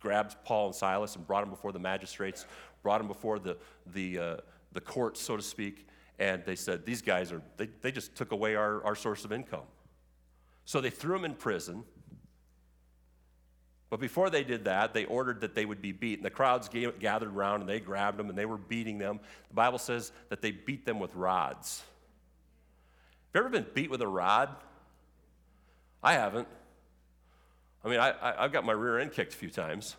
grabbed 0.00 0.36
Paul 0.42 0.68
and 0.68 0.74
Silas 0.74 1.16
and 1.16 1.26
brought 1.26 1.42
them 1.42 1.50
before 1.50 1.70
the 1.70 1.78
magistrates, 1.78 2.46
brought 2.82 2.96
them 2.96 3.06
before 3.06 3.38
the, 3.38 3.58
the, 3.92 4.18
uh, 4.18 4.36
the 4.72 4.80
courts, 4.80 5.20
so 5.20 5.36
to 5.36 5.42
speak. 5.42 5.86
And 6.18 6.42
they 6.46 6.56
said, 6.56 6.86
These 6.86 7.02
guys 7.02 7.30
are, 7.30 7.42
they, 7.58 7.68
they 7.82 7.92
just 7.92 8.16
took 8.16 8.32
away 8.32 8.54
our, 8.54 8.82
our 8.84 8.94
source 8.96 9.26
of 9.26 9.32
income. 9.32 9.68
So 10.64 10.80
they 10.80 10.88
threw 10.88 11.12
them 11.16 11.26
in 11.26 11.34
prison. 11.34 11.84
But 13.90 13.98
before 13.98 14.30
they 14.30 14.44
did 14.44 14.64
that, 14.64 14.94
they 14.94 15.04
ordered 15.04 15.40
that 15.40 15.56
they 15.56 15.64
would 15.64 15.82
be 15.82 15.90
beaten. 15.90 16.22
The 16.22 16.30
crowds 16.30 16.68
gathered 16.68 17.34
around 17.34 17.60
and 17.60 17.68
they 17.68 17.80
grabbed 17.80 18.18
them 18.18 18.28
and 18.28 18.38
they 18.38 18.46
were 18.46 18.56
beating 18.56 18.98
them. 18.98 19.18
The 19.48 19.54
Bible 19.54 19.78
says 19.78 20.12
that 20.28 20.40
they 20.40 20.52
beat 20.52 20.86
them 20.86 21.00
with 21.00 21.14
rods. 21.16 21.82
Have 23.34 23.40
you 23.40 23.46
ever 23.46 23.48
been 23.50 23.66
beat 23.74 23.90
with 23.90 24.00
a 24.00 24.06
rod? 24.06 24.48
I 26.02 26.12
haven't. 26.12 26.46
I 27.84 27.88
mean, 27.88 27.98
I, 27.98 28.14
I, 28.22 28.42
have 28.42 28.52
got 28.52 28.64
my 28.64 28.72
rear 28.72 29.00
end 29.00 29.12
kicked 29.12 29.34
a 29.34 29.36
few 29.36 29.50
times. 29.50 29.96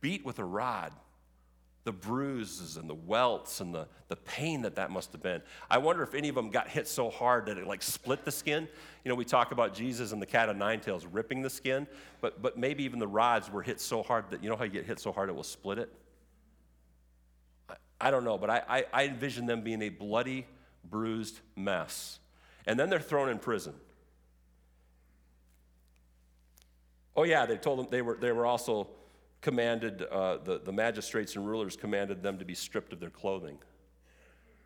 Beat 0.00 0.24
with 0.24 0.38
a 0.38 0.44
rod 0.44 0.92
the 1.84 1.92
bruises 1.92 2.76
and 2.76 2.88
the 2.90 2.94
welts 2.94 3.60
and 3.60 3.74
the, 3.74 3.86
the 4.08 4.16
pain 4.16 4.62
that 4.62 4.76
that 4.76 4.90
must 4.90 5.12
have 5.12 5.22
been. 5.22 5.40
I 5.70 5.78
wonder 5.78 6.02
if 6.02 6.14
any 6.14 6.28
of 6.28 6.34
them 6.34 6.50
got 6.50 6.68
hit 6.68 6.86
so 6.86 7.08
hard 7.08 7.46
that 7.46 7.56
it 7.56 7.66
like 7.66 7.82
split 7.82 8.24
the 8.24 8.30
skin. 8.30 8.68
You 9.04 9.08
know, 9.08 9.14
we 9.14 9.24
talk 9.24 9.50
about 9.50 9.72
Jesus 9.72 10.12
and 10.12 10.20
the 10.20 10.26
cat 10.26 10.50
of 10.50 10.56
nine 10.56 10.80
tails 10.80 11.06
ripping 11.06 11.40
the 11.40 11.48
skin, 11.48 11.86
but, 12.20 12.42
but 12.42 12.58
maybe 12.58 12.84
even 12.84 12.98
the 12.98 13.08
rods 13.08 13.50
were 13.50 13.62
hit 13.62 13.80
so 13.80 14.02
hard 14.02 14.30
that, 14.30 14.42
you 14.42 14.50
know 14.50 14.56
how 14.56 14.64
you 14.64 14.70
get 14.70 14.84
hit 14.84 15.00
so 15.00 15.10
hard 15.10 15.30
it 15.30 15.34
will 15.34 15.42
split 15.42 15.78
it? 15.78 15.90
I, 17.68 17.74
I 18.00 18.10
don't 18.10 18.24
know, 18.24 18.36
but 18.36 18.50
I, 18.50 18.62
I, 18.68 18.84
I 18.92 19.04
envision 19.06 19.46
them 19.46 19.62
being 19.62 19.80
a 19.80 19.88
bloody, 19.88 20.46
bruised 20.84 21.40
mess. 21.56 22.18
And 22.66 22.78
then 22.78 22.90
they're 22.90 23.00
thrown 23.00 23.30
in 23.30 23.38
prison. 23.38 23.72
Oh, 27.16 27.24
yeah, 27.24 27.46
they 27.46 27.56
told 27.56 27.78
them 27.78 27.86
they 27.90 28.02
were, 28.02 28.16
they 28.20 28.32
were 28.32 28.44
also 28.44 28.88
commanded, 29.40 30.02
uh, 30.02 30.38
the, 30.44 30.60
the 30.64 30.72
magistrates 30.72 31.36
and 31.36 31.46
rulers 31.46 31.76
commanded 31.76 32.22
them 32.22 32.38
to 32.38 32.44
be 32.44 32.54
stripped 32.54 32.92
of 32.92 33.00
their 33.00 33.10
clothing. 33.10 33.58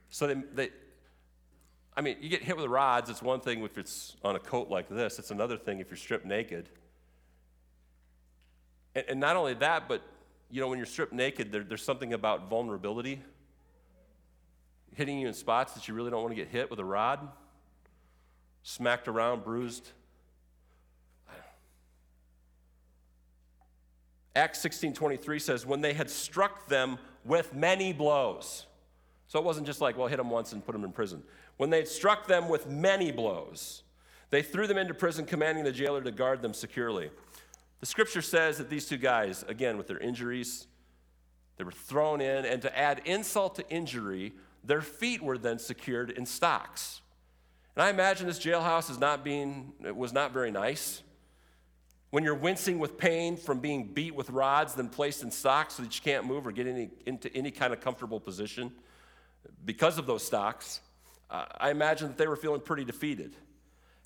So 0.08 0.26
they, 0.26 0.34
they, 0.54 0.70
I 1.96 2.00
mean, 2.00 2.16
you 2.20 2.28
get 2.28 2.42
hit 2.42 2.56
with 2.56 2.66
rods, 2.66 3.08
it's 3.10 3.22
one 3.22 3.40
thing 3.40 3.62
if 3.62 3.78
it's 3.78 4.16
on 4.24 4.36
a 4.36 4.40
coat 4.40 4.68
like 4.68 4.88
this, 4.88 5.18
it's 5.18 5.30
another 5.30 5.56
thing 5.56 5.78
if 5.80 5.90
you're 5.90 5.96
stripped 5.96 6.26
naked. 6.26 6.68
And, 8.94 9.04
and 9.08 9.20
not 9.20 9.36
only 9.36 9.54
that, 9.54 9.88
but, 9.88 10.02
you 10.50 10.60
know, 10.60 10.68
when 10.68 10.78
you're 10.78 10.86
stripped 10.86 11.12
naked, 11.12 11.52
there, 11.52 11.62
there's 11.62 11.84
something 11.84 12.12
about 12.12 12.48
vulnerability 12.48 13.20
hitting 14.94 15.18
you 15.18 15.28
in 15.28 15.34
spots 15.34 15.72
that 15.74 15.88
you 15.88 15.94
really 15.94 16.10
don't 16.10 16.22
want 16.22 16.30
to 16.30 16.36
get 16.36 16.48
hit 16.48 16.70
with 16.70 16.78
a 16.78 16.84
rod, 16.84 17.28
smacked 18.62 19.08
around, 19.08 19.44
bruised. 19.44 19.90
Acts 24.36 24.58
16:23 24.64 25.40
says 25.40 25.64
when 25.64 25.80
they 25.80 25.92
had 25.92 26.10
struck 26.10 26.66
them 26.66 26.98
with 27.24 27.54
many 27.54 27.92
blows. 27.92 28.66
So 29.28 29.38
it 29.38 29.44
wasn't 29.44 29.66
just 29.66 29.80
like, 29.80 29.96
well, 29.96 30.08
hit 30.08 30.16
them 30.16 30.30
once 30.30 30.52
and 30.52 30.64
put 30.64 30.72
them 30.72 30.84
in 30.84 30.92
prison. 30.92 31.22
When 31.56 31.70
they 31.70 31.78
had 31.78 31.88
struck 31.88 32.26
them 32.26 32.48
with 32.48 32.68
many 32.68 33.10
blows, 33.10 33.82
they 34.30 34.42
threw 34.42 34.66
them 34.66 34.78
into 34.78 34.94
prison, 34.94 35.24
commanding 35.24 35.64
the 35.64 35.72
jailer 35.72 36.02
to 36.02 36.10
guard 36.10 36.42
them 36.42 36.52
securely. 36.52 37.10
The 37.80 37.86
scripture 37.86 38.22
says 38.22 38.58
that 38.58 38.68
these 38.68 38.88
two 38.88 38.96
guys, 38.96 39.44
again, 39.46 39.76
with 39.76 39.86
their 39.86 39.98
injuries, 39.98 40.66
they 41.56 41.64
were 41.64 41.72
thrown 41.72 42.20
in, 42.20 42.44
and 42.44 42.60
to 42.62 42.76
add 42.76 43.02
insult 43.04 43.54
to 43.56 43.68
injury, 43.70 44.32
their 44.64 44.80
feet 44.80 45.22
were 45.22 45.38
then 45.38 45.58
secured 45.58 46.10
in 46.10 46.26
stocks. 46.26 47.00
And 47.76 47.84
I 47.84 47.90
imagine 47.90 48.26
this 48.26 48.40
jailhouse 48.40 48.90
is 48.90 48.98
not 48.98 49.22
being, 49.22 49.72
it 49.84 49.94
was 49.94 50.12
not 50.12 50.32
very 50.32 50.50
nice 50.50 51.03
when 52.14 52.22
you're 52.22 52.36
wincing 52.36 52.78
with 52.78 52.96
pain 52.96 53.36
from 53.36 53.58
being 53.58 53.88
beat 53.88 54.14
with 54.14 54.30
rods, 54.30 54.74
then 54.74 54.88
placed 54.88 55.24
in 55.24 55.32
stocks 55.32 55.74
so 55.74 55.82
that 55.82 55.92
you 55.96 56.00
can't 56.00 56.24
move 56.24 56.46
or 56.46 56.52
get 56.52 56.64
any, 56.64 56.88
into 57.06 57.34
any 57.34 57.50
kind 57.50 57.72
of 57.72 57.80
comfortable 57.80 58.20
position 58.20 58.70
because 59.64 59.98
of 59.98 60.06
those 60.06 60.24
stocks, 60.24 60.80
uh, 61.28 61.46
I 61.58 61.70
imagine 61.70 62.06
that 62.06 62.16
they 62.16 62.28
were 62.28 62.36
feeling 62.36 62.60
pretty 62.60 62.84
defeated. 62.84 63.34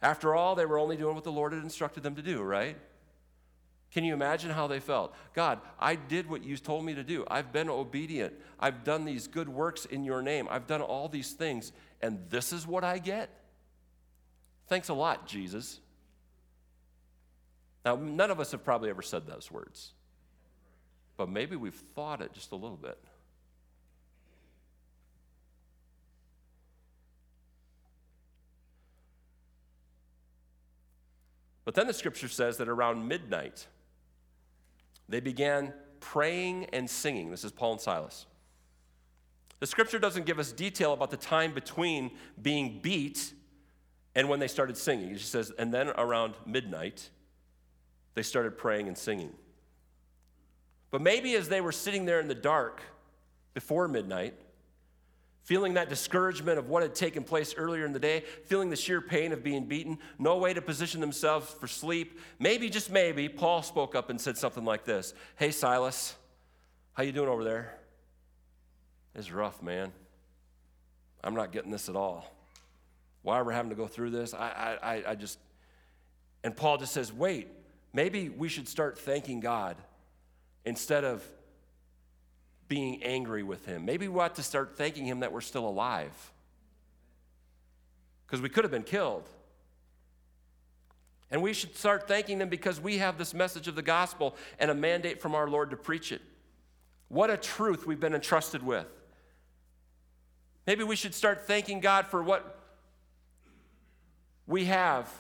After 0.01 0.35
all, 0.35 0.55
they 0.55 0.65
were 0.65 0.79
only 0.79 0.97
doing 0.97 1.15
what 1.17 1.25
the 1.25 1.31
Lord 1.33 1.53
had 1.53 1.63
instructed 1.63 2.03
them 2.03 2.15
to 2.15 2.23
do, 2.23 2.41
right? 2.41 2.79
Can 3.93 4.05
you 4.05 4.15
imagine 4.15 4.53
how 4.53 4.69
they 4.69 4.81
felt? 4.81 5.15
God, 5.35 5.61
I 5.79 5.95
did 5.95 6.31
what 6.31 6.43
you 6.43 6.57
told 6.57 6.87
me 6.87 6.95
to 6.95 7.05
do. 7.05 7.27
I've 7.31 7.53
been 7.53 7.69
obedient. 7.69 8.33
I've 8.59 8.85
done 8.85 9.05
these 9.05 9.27
good 9.27 9.51
works 9.51 9.85
in 9.85 10.03
your 10.03 10.23
name. 10.23 10.49
I've 10.51 10.67
done 10.67 10.81
all 10.81 11.11
these 11.11 11.33
things, 11.33 11.73
and 12.01 12.19
this 12.31 12.55
is 12.55 12.67
what 12.67 12.85
I 12.85 13.01
get? 13.01 13.29
Thanks 14.67 14.89
a 14.89 14.95
lot, 14.95 15.27
Jesus. 15.27 15.81
Now, 17.89 17.97
none 17.97 18.31
of 18.31 18.39
us 18.39 18.53
have 18.53 18.63
probably 18.63 18.91
ever 18.91 19.01
said 19.01 19.27
those 19.27 19.51
words, 19.51 19.93
but 21.17 21.31
maybe 21.31 21.57
we've 21.57 21.73
thought 21.95 22.21
it 22.21 22.35
just 22.35 22.53
a 22.53 22.55
little 22.55 22.77
bit. 22.77 23.03
But 31.65 31.75
then 31.75 31.87
the 31.87 31.95
scripture 31.95 32.29
says 32.29 32.59
that 32.59 32.69
around 32.69 33.09
midnight, 33.09 33.67
they 35.09 35.21
began 35.21 35.73
praying 35.99 36.67
and 36.75 36.91
singing. 36.91 37.31
This 37.31 37.43
is 37.43 37.53
Paul 37.53 37.73
and 37.73 37.81
Silas. 37.81 38.27
The 39.61 39.67
scripture 39.67 39.99
doesn't 39.99 40.27
give 40.27 40.39
us 40.39 40.53
detail 40.53 40.93
about 40.93 41.11
the 41.11 41.17
time 41.17 41.55
between 41.55 42.11
being 42.43 42.81
beat 42.83 43.33
and 44.15 44.29
when 44.29 44.41
they 44.41 44.49
started 44.49 44.77
singing. 44.77 45.13
It 45.13 45.21
just 45.21 45.33
says, 45.33 45.53
and 45.59 45.73
then 45.73 45.89
around 45.89 46.35
midnight, 46.45 47.09
they 48.19 48.23
started 48.23 48.59
praying 48.59 48.89
and 48.89 48.99
singing. 48.99 49.33
But 50.91 51.01
maybe 51.01 51.37
as 51.37 51.49
they 51.49 51.61
were 51.61 51.71
sitting 51.71 52.05
there 52.05 52.19
in 52.19 52.27
the 52.27 52.35
dark 52.35 52.83
before 53.55 53.87
midnight, 53.87 54.35
feeling 55.45 55.75
that 55.75 55.89
discouragement 55.89 56.59
of 56.59 56.69
what 56.69 56.83
had 56.83 56.97
taken 56.97 57.23
place 57.23 57.55
earlier 57.57 57.87
in 57.87 57.93
the 57.93 58.01
day, 58.01 58.25
feeling 58.47 58.71
the 58.71 58.77
sheer 58.77 59.01
pain 59.01 59.33
of 59.33 59.45
being 59.45 59.67
beaten, 59.67 59.99
no 60.19 60.37
way 60.37 60.53
to 60.53 60.61
position 60.61 61.01
themselves 61.01 61.49
for 61.55 61.69
sleep, 61.69 62.19
maybe 62.41 62.69
just 62.69 62.91
maybe 62.91 63.29
Paul 63.29 63.63
spoke 63.63 63.95
up 63.95 64.11
and 64.11 64.21
said 64.21 64.37
something 64.37 64.65
like 64.65 64.85
this, 64.85 65.15
"Hey 65.37 65.53
Silas, 65.53 66.17
how 66.95 67.05
you 67.05 67.13
doing 67.13 67.29
over 67.29 67.45
there?" 67.45 67.79
It's 69.15 69.31
rough, 69.31 69.63
man. 69.63 69.93
I'm 71.23 71.35
not 71.35 71.53
getting 71.53 71.71
this 71.71 71.89
at 71.89 71.95
all. 71.95 72.35
Why 73.23 73.37
are 73.37 73.45
we're 73.45 73.53
having 73.53 73.71
to 73.71 73.77
go 73.77 73.87
through 73.87 74.11
this? 74.11 74.35
I, 74.35 74.79
I, 74.83 75.11
I 75.11 75.15
just, 75.15 75.39
and 76.45 76.57
Paul 76.57 76.79
just 76.79 76.93
says, 76.93 77.13
wait, 77.13 77.49
Maybe 77.99 78.29
we 78.29 78.49
should 78.49 78.69
start 78.69 78.97
thanking 78.97 79.41
God 79.41 79.77
instead 80.65 81.03
of 81.03 81.21
being 82.69 83.03
angry 83.03 83.43
with 83.43 83.67
Him. 83.67 83.85
Maybe 83.85 84.07
we 84.07 84.21
ought 84.21 84.37
to 84.37 84.43
start 84.45 84.77
thanking 84.77 85.05
Him 85.05 85.19
that 85.19 85.33
we're 85.33 85.41
still 85.41 85.67
alive 85.67 86.13
because 88.25 88.41
we 88.41 88.49
could 88.49 88.63
have 88.63 88.71
been 88.71 88.85
killed. 88.85 89.29
And 91.33 91.43
we 91.43 91.53
should 91.53 91.75
start 91.75 92.07
thanking 92.07 92.39
them 92.39 92.49
because 92.49 92.81
we 92.81 92.99
have 92.99 93.19
this 93.19 93.35
message 93.35 93.67
of 93.67 93.75
the 93.75 93.83
gospel 93.83 94.37
and 94.61 94.71
a 94.71 94.75
mandate 94.75 95.21
from 95.21 95.35
our 95.35 95.49
Lord 95.49 95.71
to 95.71 95.77
preach 95.77 96.13
it. 96.13 96.23
What 97.09 97.31
a 97.31 97.37
truth 97.37 97.85
we've 97.85 97.99
been 97.99 98.15
entrusted 98.15 98.63
with. 98.63 98.87
Maybe 100.69 100.85
we 100.85 100.95
should 100.95 101.17
start 101.17 101.49
thanking 101.49 101.81
God 101.81 102.07
for 102.07 102.23
what 102.23 102.61
we 104.47 104.67
have 104.67 105.13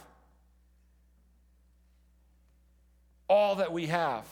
all 3.28 3.56
that 3.56 3.72
we 3.72 3.86
have. 3.86 4.26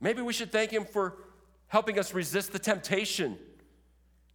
Maybe 0.00 0.22
we 0.22 0.32
should 0.32 0.52
thank 0.52 0.70
Him 0.70 0.84
for 0.84 1.16
helping 1.68 1.98
us 1.98 2.14
resist 2.14 2.52
the 2.52 2.58
temptation 2.58 3.38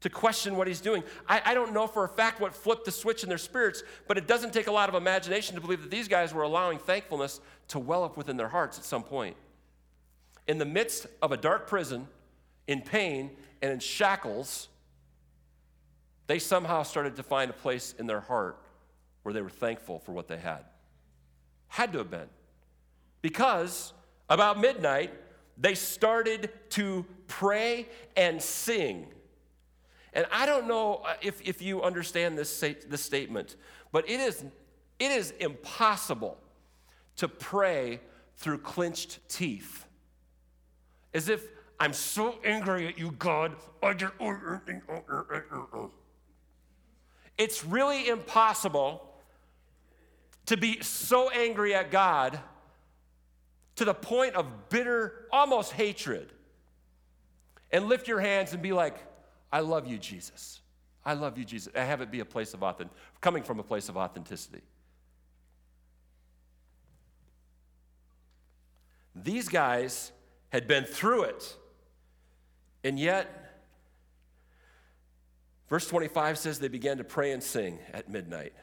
to 0.01 0.09
question 0.09 0.55
what 0.55 0.67
he's 0.67 0.81
doing. 0.81 1.03
I, 1.27 1.41
I, 1.45 1.53
don't 1.53 1.73
know 1.73 1.87
for 1.87 2.05
a 2.05 2.07
fact 2.07 2.39
what 2.39 2.53
flipped 2.53 2.85
the 2.85 2.91
switch 2.91 3.23
in 3.23 3.29
their 3.29 3.37
spirits, 3.37 3.83
but 4.07 4.17
it 4.17 4.27
doesn't 4.27 4.53
take 4.53 4.67
a 4.67 4.71
lot 4.71 4.89
of 4.89 4.95
imagination 4.95 5.55
to 5.55 5.61
believe 5.61 5.81
that 5.81 5.91
these 5.91 6.07
guys 6.07 6.33
were 6.33 6.43
allowing 6.43 6.79
thankfulness 6.79 7.41
to 7.69 7.79
well 7.79 8.03
up 8.03 8.15
within 8.15 8.37
their 8.37 8.47
hearts 8.47 8.77
at 8.77 8.85
some 8.85 9.03
point. 9.03 9.35
In 10.47 10.57
the 10.57 10.65
midst 10.65 11.05
of 11.21 11.31
a 11.31 11.37
dark 11.37 11.67
prison, 11.67 12.07
in 12.67 12.81
pain, 12.81 13.31
and 13.61 13.71
in 13.71 13.79
shackles, 13.79 14.69
they 16.27 16.39
somehow 16.39 16.83
started 16.83 17.15
to 17.17 17.23
find 17.23 17.49
a 17.49 17.53
place 17.53 17.93
in 17.99 18.07
their 18.07 18.21
heart 18.21 18.57
where 19.23 19.33
they 19.33 19.41
were 19.41 19.49
thankful 19.49 19.99
for 19.99 20.11
what 20.11 20.27
they 20.27 20.37
had. 20.37 20.63
Had 21.69 21.93
to 21.93 21.99
have 21.99 22.11
been. 22.11 22.27
Because 23.21 23.93
about 24.29 24.59
midnight, 24.59 25.13
they 25.57 25.75
started 25.75 26.49
to 26.71 27.05
pray 27.27 27.87
and 28.15 28.41
sing. 28.41 29.07
And 30.13 30.25
I 30.31 30.45
don't 30.45 30.67
know 30.67 30.95
uh, 31.05 31.13
if, 31.21 31.41
if 31.41 31.61
you 31.61 31.83
understand 31.83 32.37
this, 32.37 32.59
this 32.59 33.01
statement, 33.01 33.55
but 33.91 34.09
it 34.09 34.19
is, 34.19 34.43
it 34.99 35.11
is 35.11 35.31
impossible 35.39 36.37
to 37.17 37.27
pray 37.27 37.99
through 38.37 38.59
clenched 38.59 39.19
teeth. 39.27 39.85
As 41.13 41.29
if 41.29 41.45
I'm 41.79 41.93
so 41.93 42.39
angry 42.43 42.87
at 42.87 42.97
you, 42.97 43.11
God. 43.11 43.55
It's 47.37 47.65
really 47.65 48.07
impossible 48.07 49.08
to 50.47 50.57
be 50.57 50.81
so 50.81 51.29
angry 51.29 51.73
at 51.73 51.91
God 51.91 52.39
to 53.75 53.85
the 53.85 53.93
point 53.93 54.35
of 54.35 54.69
bitter, 54.69 55.27
almost 55.31 55.71
hatred, 55.71 56.33
and 57.71 57.85
lift 57.85 58.07
your 58.07 58.19
hands 58.19 58.51
and 58.53 58.61
be 58.61 58.73
like, 58.73 58.97
I 59.51 59.61
love 59.61 59.87
you, 59.87 59.97
Jesus. 59.97 60.61
I 61.05 61.13
love 61.13 61.37
you, 61.37 61.45
Jesus. 61.45 61.71
I 61.75 61.83
have 61.83 62.01
it 62.01 62.11
be 62.11 62.19
a 62.19 62.25
place 62.25 62.53
of 62.53 62.61
authenticity, 62.61 62.99
coming 63.21 63.41
from 63.41 63.59
a 63.59 63.63
place 63.63 63.89
of 63.89 63.97
authenticity. 63.97 64.61
These 69.15 69.47
guys 69.49 70.11
had 70.49 70.67
been 70.67 70.83
through 70.83 71.23
it, 71.23 71.55
and 72.83 72.99
yet, 72.99 73.27
verse 75.69 75.87
25 75.87 76.37
says 76.37 76.59
they 76.59 76.67
began 76.67 76.97
to 76.97 77.03
pray 77.03 77.31
and 77.31 77.41
sing 77.41 77.79
at 77.93 78.09
midnight. 78.09 78.53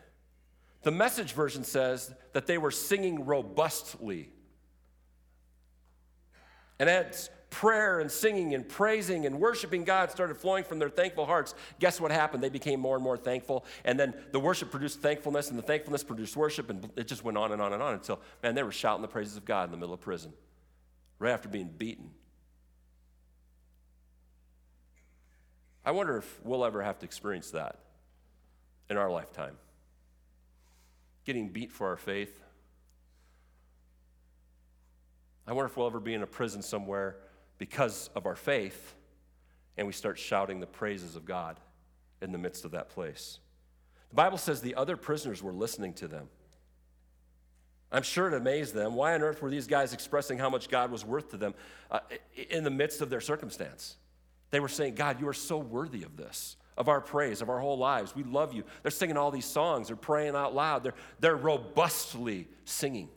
The 0.86 0.92
message 0.92 1.32
version 1.32 1.64
says 1.64 2.14
that 2.32 2.46
they 2.46 2.58
were 2.58 2.70
singing 2.70 3.24
robustly. 3.24 4.30
And 6.78 6.88
as 6.88 7.28
prayer 7.50 7.98
and 7.98 8.08
singing 8.08 8.54
and 8.54 8.68
praising 8.68 9.26
and 9.26 9.40
worshiping 9.40 9.82
God 9.82 10.12
started 10.12 10.36
flowing 10.36 10.62
from 10.62 10.78
their 10.78 10.88
thankful 10.88 11.26
hearts, 11.26 11.56
guess 11.80 12.00
what 12.00 12.12
happened? 12.12 12.40
They 12.40 12.50
became 12.50 12.78
more 12.78 12.94
and 12.94 13.02
more 13.02 13.16
thankful. 13.16 13.64
And 13.84 13.98
then 13.98 14.14
the 14.30 14.38
worship 14.38 14.70
produced 14.70 15.00
thankfulness, 15.00 15.50
and 15.50 15.58
the 15.58 15.62
thankfulness 15.62 16.04
produced 16.04 16.36
worship, 16.36 16.70
and 16.70 16.88
it 16.94 17.08
just 17.08 17.24
went 17.24 17.36
on 17.36 17.50
and 17.50 17.60
on 17.60 17.72
and 17.72 17.82
on 17.82 17.94
until, 17.94 18.20
man, 18.44 18.54
they 18.54 18.62
were 18.62 18.70
shouting 18.70 19.02
the 19.02 19.08
praises 19.08 19.36
of 19.36 19.44
God 19.44 19.64
in 19.64 19.72
the 19.72 19.78
middle 19.78 19.94
of 19.94 20.00
prison, 20.00 20.32
right 21.18 21.32
after 21.32 21.48
being 21.48 21.74
beaten. 21.76 22.12
I 25.84 25.90
wonder 25.90 26.16
if 26.16 26.40
we'll 26.44 26.64
ever 26.64 26.80
have 26.80 27.00
to 27.00 27.04
experience 27.06 27.50
that 27.50 27.80
in 28.88 28.96
our 28.96 29.10
lifetime. 29.10 29.56
Getting 31.26 31.48
beat 31.48 31.70
for 31.70 31.88
our 31.88 31.96
faith. 31.98 32.40
I 35.46 35.52
wonder 35.52 35.66
if 35.66 35.76
we'll 35.76 35.86
ever 35.86 36.00
be 36.00 36.14
in 36.14 36.22
a 36.22 36.26
prison 36.26 36.62
somewhere 36.62 37.16
because 37.58 38.08
of 38.16 38.26
our 38.26 38.36
faith, 38.36 38.94
and 39.76 39.86
we 39.86 39.92
start 39.92 40.18
shouting 40.18 40.60
the 40.60 40.66
praises 40.66 41.16
of 41.16 41.26
God 41.26 41.60
in 42.22 42.32
the 42.32 42.38
midst 42.38 42.64
of 42.64 42.70
that 42.70 42.88
place. 42.88 43.38
The 44.08 44.14
Bible 44.16 44.38
says 44.38 44.60
the 44.60 44.74
other 44.76 44.96
prisoners 44.96 45.42
were 45.42 45.52
listening 45.52 45.92
to 45.94 46.08
them. 46.08 46.28
I'm 47.92 48.02
sure 48.02 48.28
it 48.28 48.34
amazed 48.34 48.74
them. 48.74 48.94
Why 48.94 49.14
on 49.14 49.22
earth 49.22 49.42
were 49.42 49.50
these 49.50 49.66
guys 49.66 49.92
expressing 49.92 50.38
how 50.38 50.50
much 50.50 50.68
God 50.68 50.90
was 50.90 51.04
worth 51.04 51.30
to 51.30 51.36
them 51.36 51.54
uh, 51.90 52.00
in 52.50 52.64
the 52.64 52.70
midst 52.70 53.00
of 53.00 53.10
their 53.10 53.20
circumstance? 53.20 53.96
They 54.50 54.60
were 54.60 54.68
saying, 54.68 54.94
God, 54.94 55.20
you 55.20 55.28
are 55.28 55.34
so 55.34 55.58
worthy 55.58 56.02
of 56.02 56.16
this, 56.16 56.56
of 56.76 56.88
our 56.88 57.00
praise, 57.00 57.42
of 57.42 57.48
our 57.48 57.58
whole 57.58 57.78
lives. 57.78 58.14
We 58.14 58.22
love 58.22 58.52
you. 58.52 58.64
They're 58.82 58.90
singing 58.90 59.16
all 59.16 59.30
these 59.30 59.46
songs, 59.46 59.88
they're 59.88 59.96
praying 59.96 60.36
out 60.36 60.54
loud, 60.54 60.84
they're, 60.84 60.94
they're 61.20 61.36
robustly 61.36 62.48
singing 62.64 63.08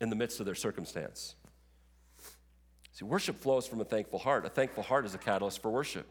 in 0.00 0.10
the 0.10 0.16
midst 0.16 0.40
of 0.40 0.46
their 0.46 0.54
circumstance. 0.54 1.34
See, 2.92 3.04
worship 3.04 3.40
flows 3.40 3.66
from 3.66 3.80
a 3.80 3.84
thankful 3.84 4.18
heart. 4.18 4.44
A 4.44 4.48
thankful 4.48 4.82
heart 4.82 5.06
is 5.06 5.14
a 5.14 5.18
catalyst 5.18 5.62
for 5.62 5.70
worship. 5.70 6.06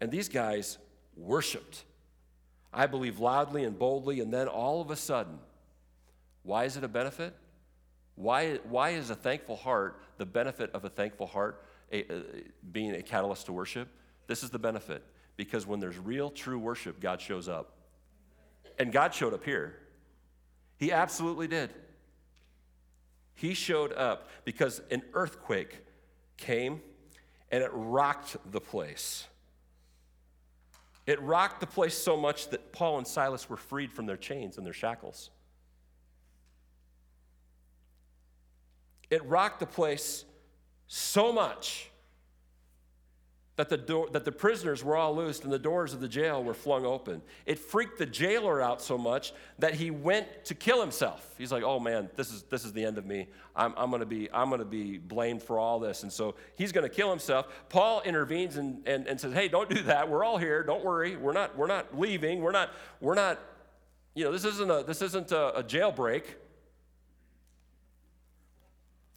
And 0.00 0.10
these 0.10 0.28
guys 0.28 0.78
worshiped, 1.16 1.84
I 2.72 2.86
believe, 2.86 3.18
loudly 3.18 3.64
and 3.64 3.78
boldly, 3.78 4.20
and 4.20 4.32
then 4.32 4.48
all 4.48 4.80
of 4.80 4.90
a 4.90 4.96
sudden, 4.96 5.38
why 6.42 6.64
is 6.64 6.76
it 6.76 6.84
a 6.84 6.88
benefit? 6.88 7.34
Why, 8.14 8.56
why 8.68 8.90
is 8.90 9.10
a 9.10 9.14
thankful 9.14 9.56
heart 9.56 10.00
the 10.18 10.26
benefit 10.26 10.70
of 10.72 10.84
a 10.84 10.88
thankful 10.88 11.26
heart 11.26 11.62
a, 11.92 12.00
a, 12.12 12.22
being 12.72 12.94
a 12.94 13.02
catalyst 13.02 13.46
to 13.46 13.52
worship? 13.52 13.88
This 14.26 14.42
is 14.42 14.50
the 14.50 14.58
benefit. 14.58 15.04
Because 15.36 15.66
when 15.66 15.80
there's 15.80 15.98
real, 15.98 16.30
true 16.30 16.58
worship, 16.58 17.00
God 17.00 17.20
shows 17.20 17.48
up. 17.48 17.72
And 18.78 18.92
God 18.92 19.14
showed 19.14 19.34
up 19.34 19.44
here. 19.44 19.78
He 20.78 20.92
absolutely 20.92 21.48
did. 21.48 21.70
He 23.34 23.54
showed 23.54 23.92
up 23.92 24.28
because 24.44 24.80
an 24.90 25.02
earthquake 25.12 25.84
came 26.36 26.80
and 27.50 27.62
it 27.62 27.70
rocked 27.72 28.36
the 28.50 28.60
place. 28.60 29.26
It 31.06 31.20
rocked 31.22 31.60
the 31.60 31.66
place 31.66 31.96
so 31.96 32.16
much 32.16 32.48
that 32.50 32.72
Paul 32.72 32.98
and 32.98 33.06
Silas 33.06 33.48
were 33.48 33.56
freed 33.56 33.92
from 33.92 34.06
their 34.06 34.16
chains 34.16 34.56
and 34.56 34.66
their 34.66 34.72
shackles. 34.72 35.30
It 39.08 39.24
rocked 39.24 39.60
the 39.60 39.66
place 39.66 40.24
so 40.88 41.32
much 41.32 41.90
that 43.56 43.70
the, 43.70 43.76
door, 43.78 44.06
that 44.12 44.26
the 44.26 44.32
prisoners 44.32 44.84
were 44.84 44.96
all 44.96 45.16
loosed 45.16 45.44
and 45.44 45.52
the 45.52 45.58
doors 45.58 45.94
of 45.94 46.00
the 46.00 46.08
jail 46.08 46.44
were 46.44 46.52
flung 46.52 46.84
open. 46.84 47.22
It 47.46 47.58
freaked 47.58 47.98
the 47.98 48.04
jailer 48.04 48.60
out 48.60 48.82
so 48.82 48.98
much 48.98 49.32
that 49.58 49.74
he 49.74 49.90
went 49.90 50.26
to 50.44 50.54
kill 50.54 50.78
himself. 50.78 51.34
He's 51.38 51.50
like, 51.50 51.62
oh 51.62 51.80
man, 51.80 52.10
this 52.16 52.30
is, 52.30 52.42
this 52.44 52.66
is 52.66 52.74
the 52.74 52.84
end 52.84 52.98
of 52.98 53.06
me. 53.06 53.28
I'm, 53.54 53.72
I'm 53.78 53.88
going 53.88 54.00
to 54.00 54.06
be, 54.06 54.30
I'm 54.30 54.50
gonna 54.50 54.66
be 54.66 54.98
blamed 54.98 55.42
for 55.42 55.58
all 55.58 55.80
this. 55.80 56.02
And 56.02 56.12
so 56.12 56.34
he's 56.56 56.70
going 56.70 56.86
to 56.86 56.94
kill 56.94 57.08
himself. 57.08 57.46
Paul 57.70 58.02
intervenes 58.02 58.58
and, 58.58 58.86
and, 58.86 59.06
and 59.06 59.18
says, 59.18 59.32
hey, 59.32 59.48
don't 59.48 59.70
do 59.70 59.82
that. 59.84 60.06
We're 60.06 60.22
all 60.22 60.36
here. 60.36 60.62
Don't 60.62 60.84
worry. 60.84 61.16
We're 61.16 61.32
not, 61.32 61.56
we're 61.56 61.66
not 61.66 61.98
leaving. 61.98 62.42
We're 62.42 62.52
not, 62.52 62.72
we're 63.00 63.14
not, 63.14 63.40
you 64.14 64.24
know, 64.24 64.32
this 64.32 64.44
isn't 64.44 64.70
a, 64.70 64.82
this 64.82 65.00
isn't 65.00 65.32
a, 65.32 65.60
a 65.60 65.64
jailbreak. 65.64 66.24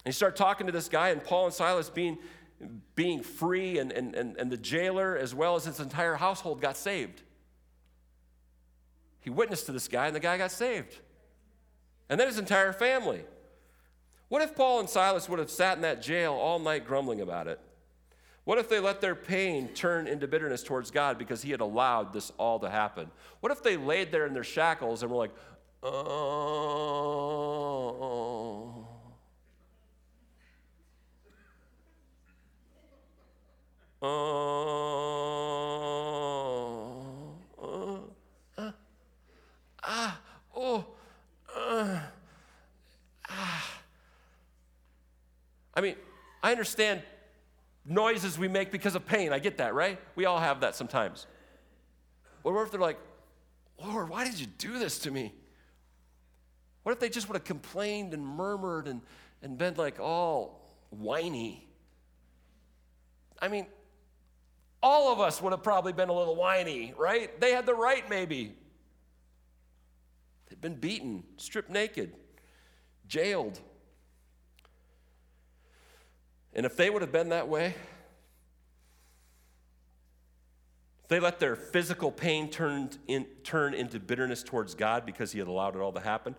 And 0.05 0.13
you 0.13 0.13
start 0.13 0.37
talking 0.37 0.65
to 0.65 0.71
this 0.71 0.87
guy, 0.87 1.09
and 1.09 1.21
Paul 1.21 1.45
and 1.45 1.53
Silas 1.53 1.89
being 1.89 2.17
being 2.95 3.21
free, 3.23 3.77
and, 3.79 3.91
and, 3.91 4.15
and, 4.15 4.37
and 4.37 4.51
the 4.51 4.57
jailer, 4.57 5.17
as 5.17 5.33
well 5.33 5.55
as 5.55 5.65
his 5.65 5.79
entire 5.79 6.15
household, 6.15 6.61
got 6.61 6.75
saved. 6.77 7.21
He 9.21 9.29
witnessed 9.29 9.65
to 9.67 9.71
this 9.71 9.87
guy, 9.87 10.07
and 10.07 10.15
the 10.15 10.19
guy 10.19 10.37
got 10.37 10.51
saved. 10.51 10.99
And 12.09 12.19
then 12.19 12.27
his 12.27 12.39
entire 12.39 12.73
family. 12.73 13.23
What 14.29 14.41
if 14.41 14.55
Paul 14.55 14.79
and 14.79 14.89
Silas 14.89 15.29
would 15.29 15.39
have 15.39 15.51
sat 15.51 15.77
in 15.77 15.81
that 15.81 16.01
jail 16.01 16.33
all 16.33 16.59
night 16.59 16.85
grumbling 16.85 17.21
about 17.21 17.47
it? 17.47 17.59
What 18.45 18.57
if 18.57 18.67
they 18.67 18.79
let 18.79 18.99
their 19.01 19.13
pain 19.15 19.67
turn 19.69 20.07
into 20.07 20.27
bitterness 20.27 20.63
towards 20.63 20.89
God 20.91 21.19
because 21.19 21.41
He 21.43 21.51
had 21.51 21.61
allowed 21.61 22.13
this 22.13 22.31
all 22.37 22.59
to 22.59 22.69
happen? 22.69 23.11
What 23.41 23.51
if 23.51 23.61
they 23.61 23.77
laid 23.77 24.11
there 24.11 24.25
in 24.25 24.33
their 24.33 24.43
shackles 24.43 25.03
and 25.03 25.11
were 25.11 25.17
like, 25.17 25.31
oh, 25.83 25.93
Oh, 34.01 34.07
uh, 37.61 38.61
uh, 38.61 38.71
ah, 39.83 40.21
oh, 40.55 40.85
uh, 41.53 41.99
ah. 43.29 43.81
I 45.73 45.81
mean, 45.81 45.95
I 46.41 46.51
understand 46.51 47.01
noises 47.85 48.39
we 48.39 48.47
make 48.47 48.71
because 48.71 48.95
of 48.95 49.05
pain. 49.05 49.33
I 49.33 49.39
get 49.39 49.57
that, 49.57 49.73
right? 49.73 49.99
We 50.15 50.23
all 50.25 50.39
have 50.39 50.61
that 50.61 50.75
sometimes. 50.75 51.27
But 52.43 52.53
what 52.53 52.63
if 52.63 52.71
they're 52.71 52.79
like, 52.79 52.99
Lord, 53.83 54.07
why 54.07 54.23
did 54.23 54.39
you 54.39 54.45
do 54.45 54.79
this 54.79 54.99
to 54.99 55.11
me? 55.11 55.33
What 56.83 56.93
if 56.93 56.99
they 56.99 57.09
just 57.09 57.27
would 57.27 57.35
have 57.35 57.43
complained 57.43 58.13
and 58.13 58.25
murmured 58.25 58.87
and, 58.87 59.01
and 59.41 59.57
been 59.57 59.75
like 59.75 59.99
all 59.99 60.61
whiny? 60.89 61.67
I 63.41 63.49
mean, 63.49 63.67
all 64.81 65.11
of 65.11 65.19
us 65.19 65.41
would 65.41 65.51
have 65.51 65.63
probably 65.63 65.93
been 65.93 66.09
a 66.09 66.13
little 66.13 66.35
whiny, 66.35 66.93
right? 66.97 67.39
They 67.39 67.51
had 67.51 67.65
the 67.65 67.73
right, 67.73 68.09
maybe. 68.09 68.55
They'd 70.49 70.61
been 70.61 70.75
beaten, 70.75 71.23
stripped 71.37 71.69
naked, 71.69 72.13
jailed. 73.07 73.59
And 76.53 76.65
if 76.65 76.75
they 76.75 76.89
would 76.89 77.01
have 77.01 77.11
been 77.11 77.29
that 77.29 77.47
way, 77.47 77.75
if 81.03 81.09
They 81.09 81.19
let 81.19 81.39
their 81.39 81.55
physical 81.55 82.11
pain 82.11 82.51
turn, 82.51 82.91
in, 83.07 83.25
turn 83.43 83.73
into 83.73 83.99
bitterness 83.99 84.43
towards 84.43 84.75
God 84.75 85.05
because 85.07 85.31
He 85.31 85.39
had 85.39 85.47
allowed 85.47 85.75
it 85.75 85.81
all 85.81 85.91
to 85.93 85.99
happen. 85.99 86.35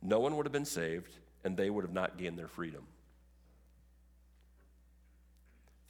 No 0.00 0.18
one 0.18 0.36
would 0.36 0.46
have 0.46 0.52
been 0.52 0.64
saved, 0.64 1.18
and 1.44 1.56
they 1.56 1.68
would 1.68 1.84
have 1.84 1.92
not 1.92 2.16
gained 2.16 2.38
their 2.38 2.48
freedom. 2.48 2.86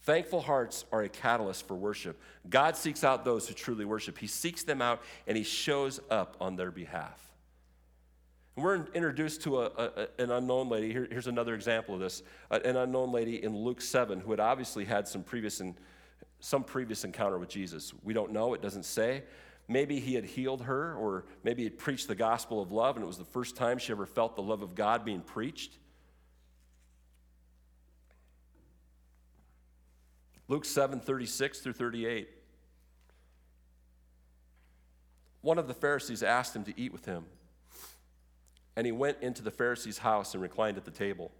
Thankful 0.04 0.42
hearts 0.42 0.84
are 0.92 1.02
a 1.02 1.08
catalyst 1.08 1.66
for 1.66 1.74
worship. 1.74 2.20
God 2.48 2.76
seeks 2.76 3.04
out 3.04 3.24
those 3.24 3.48
who 3.48 3.54
truly 3.54 3.86
worship. 3.86 4.18
He 4.18 4.26
seeks 4.26 4.62
them 4.62 4.82
out 4.82 5.02
and 5.26 5.34
He 5.36 5.42
shows 5.42 5.98
up 6.10 6.36
on 6.40 6.56
their 6.56 6.70
behalf. 6.70 7.18
And 8.56 8.64
we're 8.64 8.86
introduced 8.92 9.42
to 9.44 9.62
a, 9.62 9.64
a, 9.64 10.08
an 10.18 10.30
unknown 10.30 10.68
lady. 10.68 10.92
Here, 10.92 11.08
here's 11.10 11.26
another 11.26 11.54
example 11.54 11.94
of 11.94 12.00
this 12.00 12.22
uh, 12.50 12.60
an 12.66 12.76
unknown 12.76 13.12
lady 13.12 13.42
in 13.42 13.56
Luke 13.56 13.80
7 13.80 14.20
who 14.20 14.30
had 14.30 14.40
obviously 14.40 14.84
had 14.84 15.08
some 15.08 15.22
previous, 15.22 15.60
in, 15.60 15.74
some 16.38 16.64
previous 16.64 17.04
encounter 17.04 17.38
with 17.38 17.48
Jesus. 17.48 17.94
We 18.02 18.12
don't 18.12 18.30
know, 18.30 18.52
it 18.52 18.60
doesn't 18.60 18.84
say. 18.84 19.22
Maybe 19.68 20.00
he 20.00 20.14
had 20.14 20.26
healed 20.26 20.60
her, 20.64 20.94
or 20.96 21.24
maybe 21.42 21.62
he 21.62 21.70
preached 21.70 22.08
the 22.08 22.14
gospel 22.14 22.60
of 22.60 22.70
love, 22.70 22.96
and 22.96 23.02
it 23.02 23.06
was 23.08 23.16
the 23.16 23.24
first 23.24 23.56
time 23.56 23.78
she 23.78 23.92
ever 23.92 24.04
felt 24.04 24.36
the 24.36 24.42
love 24.42 24.60
of 24.60 24.74
God 24.74 25.06
being 25.06 25.22
preached. 25.22 25.78
Luke 30.48 30.64
7 30.64 31.00
36 31.00 31.60
through 31.60 31.72
38. 31.72 32.28
One 35.40 35.58
of 35.58 35.68
the 35.68 35.74
Pharisees 35.74 36.22
asked 36.22 36.56
him 36.56 36.64
to 36.64 36.80
eat 36.80 36.92
with 36.92 37.04
him. 37.04 37.24
And 38.76 38.86
he 38.86 38.92
went 38.92 39.18
into 39.20 39.42
the 39.42 39.50
Pharisee's 39.50 39.98
house 39.98 40.34
and 40.34 40.42
reclined 40.42 40.76
at 40.76 40.84
the 40.84 40.90
table. 40.90 41.30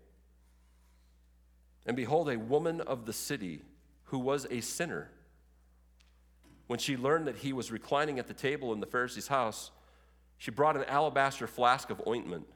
And 1.87 1.97
behold, 1.97 2.29
a 2.29 2.39
woman 2.39 2.81
of 2.81 3.07
the 3.07 3.13
city 3.13 3.63
who 4.05 4.19
was 4.19 4.47
a 4.51 4.61
sinner, 4.61 5.11
when 6.67 6.79
she 6.79 6.97
learned 6.97 7.27
that 7.27 7.37
he 7.37 7.53
was 7.53 7.73
reclining 7.73 8.19
at 8.19 8.27
the 8.27 8.35
table 8.35 8.73
in 8.73 8.81
the 8.81 8.87
Pharisee's 8.87 9.29
house, 9.29 9.71
she 10.39 10.51
brought 10.51 10.77
an 10.77 10.85
alabaster 10.85 11.47
flask 11.47 11.91
of 11.91 12.01
ointment. 12.07 12.47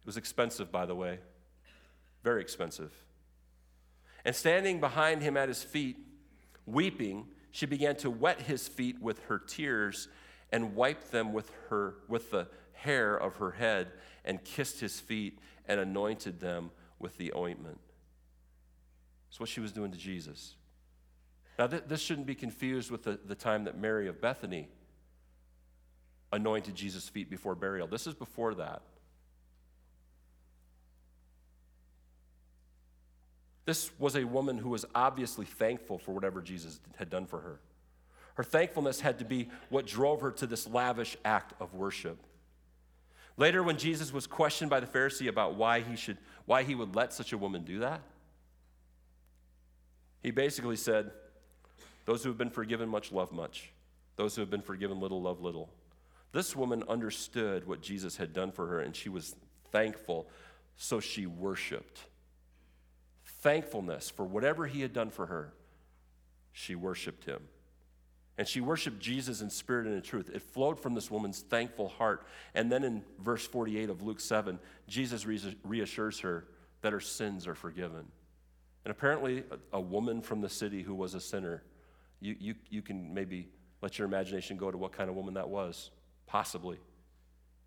It 0.00 0.06
was 0.06 0.16
expensive, 0.16 0.70
by 0.70 0.86
the 0.86 0.94
way, 0.94 1.18
very 2.22 2.40
expensive. 2.40 2.92
And 4.24 4.34
standing 4.34 4.80
behind 4.80 5.22
him 5.22 5.36
at 5.36 5.48
his 5.48 5.62
feet, 5.62 5.96
weeping, 6.66 7.26
she 7.50 7.66
began 7.66 7.96
to 7.96 8.10
wet 8.10 8.42
his 8.42 8.66
feet 8.66 9.00
with 9.00 9.20
her 9.26 9.38
tears 9.38 10.08
and 10.50 10.74
wiped 10.74 11.10
them 11.10 11.32
with, 11.32 11.50
her, 11.68 11.96
with 12.08 12.30
the 12.30 12.48
hair 12.72 13.16
of 13.16 13.36
her 13.36 13.52
head 13.52 13.92
and 14.24 14.42
kissed 14.44 14.80
his 14.80 14.98
feet 15.00 15.38
and 15.66 15.80
anointed 15.80 16.40
them 16.40 16.70
with 16.98 17.16
the 17.18 17.32
ointment. 17.34 17.78
That's 19.28 19.40
what 19.40 19.48
she 19.48 19.60
was 19.60 19.72
doing 19.72 19.90
to 19.92 19.98
Jesus. 19.98 20.56
Now, 21.58 21.66
th- 21.66 21.84
this 21.86 22.00
shouldn't 22.00 22.26
be 22.26 22.34
confused 22.34 22.90
with 22.90 23.04
the, 23.04 23.18
the 23.24 23.34
time 23.34 23.64
that 23.64 23.78
Mary 23.78 24.08
of 24.08 24.20
Bethany 24.20 24.68
anointed 26.32 26.74
Jesus' 26.74 27.08
feet 27.08 27.30
before 27.30 27.54
burial. 27.54 27.86
This 27.86 28.06
is 28.06 28.14
before 28.14 28.54
that. 28.54 28.82
This 33.64 33.90
was 33.98 34.14
a 34.14 34.24
woman 34.24 34.58
who 34.58 34.68
was 34.70 34.84
obviously 34.94 35.46
thankful 35.46 35.98
for 35.98 36.12
whatever 36.12 36.42
Jesus 36.42 36.80
had 36.96 37.08
done 37.08 37.26
for 37.26 37.40
her. 37.40 37.60
Her 38.34 38.44
thankfulness 38.44 39.00
had 39.00 39.18
to 39.20 39.24
be 39.24 39.48
what 39.70 39.86
drove 39.86 40.20
her 40.20 40.30
to 40.32 40.46
this 40.46 40.68
lavish 40.68 41.16
act 41.24 41.54
of 41.60 41.74
worship. 41.74 42.18
Later, 43.36 43.62
when 43.62 43.78
Jesus 43.78 44.12
was 44.12 44.26
questioned 44.26 44.70
by 44.70 44.80
the 44.80 44.86
Pharisee 44.86 45.28
about 45.28 45.54
why 45.54 45.80
he, 45.80 45.96
should, 45.96 46.18
why 46.44 46.62
he 46.62 46.74
would 46.74 46.94
let 46.94 47.12
such 47.12 47.32
a 47.32 47.38
woman 47.38 47.64
do 47.64 47.80
that, 47.80 48.02
he 50.22 50.30
basically 50.30 50.76
said, 50.76 51.10
Those 52.06 52.22
who 52.22 52.28
have 52.28 52.38
been 52.38 52.50
forgiven 52.50 52.88
much 52.88 53.12
love 53.12 53.32
much, 53.32 53.72
those 54.16 54.34
who 54.34 54.40
have 54.42 54.50
been 54.50 54.62
forgiven 54.62 55.00
little 55.00 55.22
love 55.22 55.40
little. 55.40 55.70
This 56.32 56.56
woman 56.56 56.82
understood 56.88 57.66
what 57.66 57.80
Jesus 57.80 58.16
had 58.16 58.32
done 58.32 58.50
for 58.50 58.66
her, 58.66 58.80
and 58.80 58.94
she 58.94 59.08
was 59.08 59.36
thankful, 59.70 60.28
so 60.76 60.98
she 61.00 61.26
worshiped 61.26 62.00
thankfulness 63.44 64.08
for 64.08 64.24
whatever 64.24 64.66
he 64.66 64.80
had 64.80 64.94
done 64.94 65.10
for 65.10 65.26
her, 65.26 65.52
she 66.52 66.74
worshiped 66.74 67.26
him. 67.26 67.42
And 68.38 68.48
she 68.48 68.60
worshiped 68.60 68.98
Jesus 68.98 69.42
in 69.42 69.50
spirit 69.50 69.86
and 69.86 69.94
in 69.94 70.02
truth. 70.02 70.30
It 70.32 70.42
flowed 70.42 70.80
from 70.80 70.94
this 70.94 71.10
woman's 71.10 71.40
thankful 71.40 71.88
heart. 71.88 72.26
And 72.54 72.72
then 72.72 72.82
in 72.82 73.04
verse 73.20 73.46
48 73.46 73.90
of 73.90 74.02
Luke 74.02 74.18
7, 74.18 74.58
Jesus 74.88 75.26
reassures 75.62 76.20
her 76.20 76.46
that 76.80 76.92
her 76.92 77.00
sins 77.00 77.46
are 77.46 77.54
forgiven. 77.54 78.06
And 78.84 78.90
apparently, 78.90 79.44
a, 79.72 79.80
woman 79.80 80.20
from 80.20 80.40
the 80.40 80.48
city 80.48 80.82
who 80.82 80.94
was 80.94 81.14
a 81.14 81.20
sinner, 81.20 81.62
you, 82.20 82.34
you, 82.40 82.54
you 82.70 82.82
can 82.82 83.14
maybe 83.14 83.48
let 83.82 83.98
your 83.98 84.08
imagination 84.08 84.56
go 84.56 84.70
to 84.70 84.78
what 84.78 84.92
kind 84.92 85.08
of 85.08 85.16
woman 85.16 85.34
that 85.34 85.48
was. 85.48 85.90
Possibly. 86.26 86.78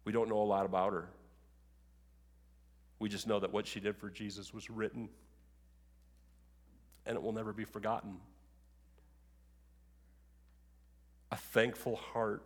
We 0.06 0.12
don't 0.12 0.28
know 0.28 0.42
a 0.42 0.44
lot 0.44 0.66
about 0.66 0.92
her. 0.92 1.08
We 3.00 3.10
just 3.10 3.28
know 3.28 3.40
that 3.40 3.54
what 3.54 3.68
she 3.68 3.80
did 3.80 3.96
for 3.96 4.10
Jesus 4.10 4.54
was 4.54 4.70
written 4.70 5.10
and 7.08 7.16
it 7.16 7.24
will 7.24 7.32
never 7.32 7.54
be 7.54 7.64
forgotten. 7.64 8.18
A 11.32 11.38
thankful 11.38 11.96
heart 11.96 12.44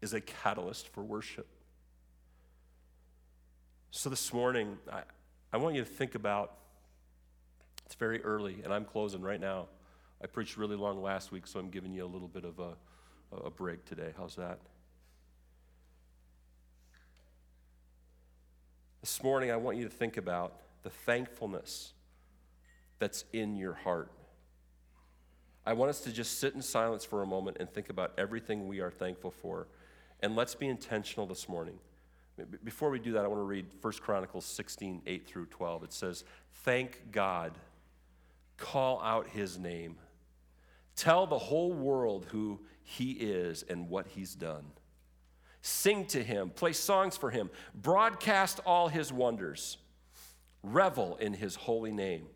is 0.00 0.14
a 0.14 0.20
catalyst 0.20 0.88
for 0.88 1.02
worship. 1.04 1.46
So 3.90 4.08
this 4.08 4.32
morning, 4.32 4.78
I, 4.90 5.02
I 5.52 5.58
want 5.58 5.74
you 5.74 5.84
to 5.84 5.88
think 5.88 6.14
about 6.14 6.54
it's 7.84 7.96
very 7.96 8.22
early, 8.22 8.58
and 8.62 8.72
I'm 8.72 8.84
closing 8.84 9.20
right 9.20 9.40
now. 9.40 9.66
I 10.22 10.28
preached 10.28 10.56
really 10.56 10.76
long 10.76 11.02
last 11.02 11.32
week, 11.32 11.46
so 11.46 11.58
I'm 11.58 11.70
giving 11.70 11.92
you 11.92 12.04
a 12.04 12.06
little 12.06 12.28
bit 12.28 12.44
of 12.44 12.58
a, 12.60 12.74
a 13.36 13.50
break 13.50 13.84
today. 13.84 14.12
How's 14.16 14.36
that? 14.36 14.60
This 19.00 19.22
morning, 19.22 19.50
I 19.50 19.56
want 19.56 19.76
you 19.76 19.84
to 19.84 19.90
think 19.90 20.16
about 20.16 20.60
the 20.82 20.90
thankfulness 20.90 21.94
that's 23.00 23.24
in 23.32 23.56
your 23.56 23.72
heart. 23.72 24.12
I 25.66 25.72
want 25.72 25.90
us 25.90 26.00
to 26.02 26.12
just 26.12 26.38
sit 26.38 26.54
in 26.54 26.62
silence 26.62 27.04
for 27.04 27.22
a 27.22 27.26
moment 27.26 27.56
and 27.58 27.68
think 27.68 27.90
about 27.90 28.12
everything 28.16 28.68
we 28.68 28.80
are 28.80 28.90
thankful 28.90 29.30
for. 29.30 29.66
And 30.20 30.36
let's 30.36 30.54
be 30.54 30.68
intentional 30.68 31.26
this 31.26 31.48
morning. 31.48 31.78
Before 32.64 32.90
we 32.90 32.98
do 32.98 33.12
that, 33.12 33.24
I 33.24 33.28
want 33.28 33.40
to 33.40 33.44
read 33.44 33.66
1 33.80 33.92
Chronicles 34.00 34.44
16, 34.46 35.02
8 35.06 35.26
through 35.26 35.46
12. 35.46 35.84
It 35.84 35.92
says, 35.92 36.24
Thank 36.64 37.12
God, 37.12 37.52
call 38.56 39.02
out 39.02 39.28
his 39.28 39.58
name, 39.58 39.96
tell 40.96 41.26
the 41.26 41.38
whole 41.38 41.72
world 41.72 42.26
who 42.30 42.60
he 42.82 43.12
is 43.12 43.62
and 43.68 43.88
what 43.88 44.06
he's 44.08 44.34
done. 44.34 44.64
Sing 45.62 46.06
to 46.06 46.22
him, 46.22 46.48
play 46.50 46.72
songs 46.72 47.18
for 47.18 47.30
him, 47.30 47.50
broadcast 47.74 48.60
all 48.64 48.88
his 48.88 49.12
wonders, 49.12 49.76
revel 50.62 51.16
in 51.16 51.34
his 51.34 51.54
holy 51.54 51.92
name. 51.92 52.26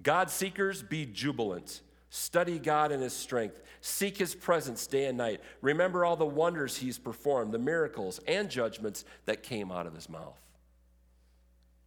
God 0.00 0.30
seekers, 0.30 0.82
be 0.82 1.04
jubilant. 1.04 1.82
Study 2.08 2.58
God 2.58 2.92
and 2.92 3.02
His 3.02 3.14
strength. 3.14 3.62
Seek 3.80 4.18
His 4.18 4.34
presence 4.34 4.86
day 4.86 5.06
and 5.06 5.18
night. 5.18 5.40
Remember 5.60 6.04
all 6.04 6.16
the 6.16 6.26
wonders 6.26 6.76
He's 6.76 6.98
performed, 6.98 7.52
the 7.52 7.58
miracles 7.58 8.20
and 8.28 8.50
judgments 8.50 9.04
that 9.24 9.42
came 9.42 9.72
out 9.72 9.86
of 9.86 9.94
His 9.94 10.08
mouth. 10.08 10.38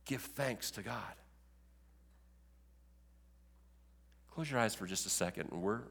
Give 0.06 0.22
thanks 0.22 0.72
to 0.72 0.82
God. 0.82 1.14
Close 4.34 4.50
your 4.50 4.60
eyes 4.60 4.76
for 4.76 4.86
just 4.86 5.06
a 5.06 5.10
second, 5.10 5.50
and 5.52 5.62
we're, 5.62 5.82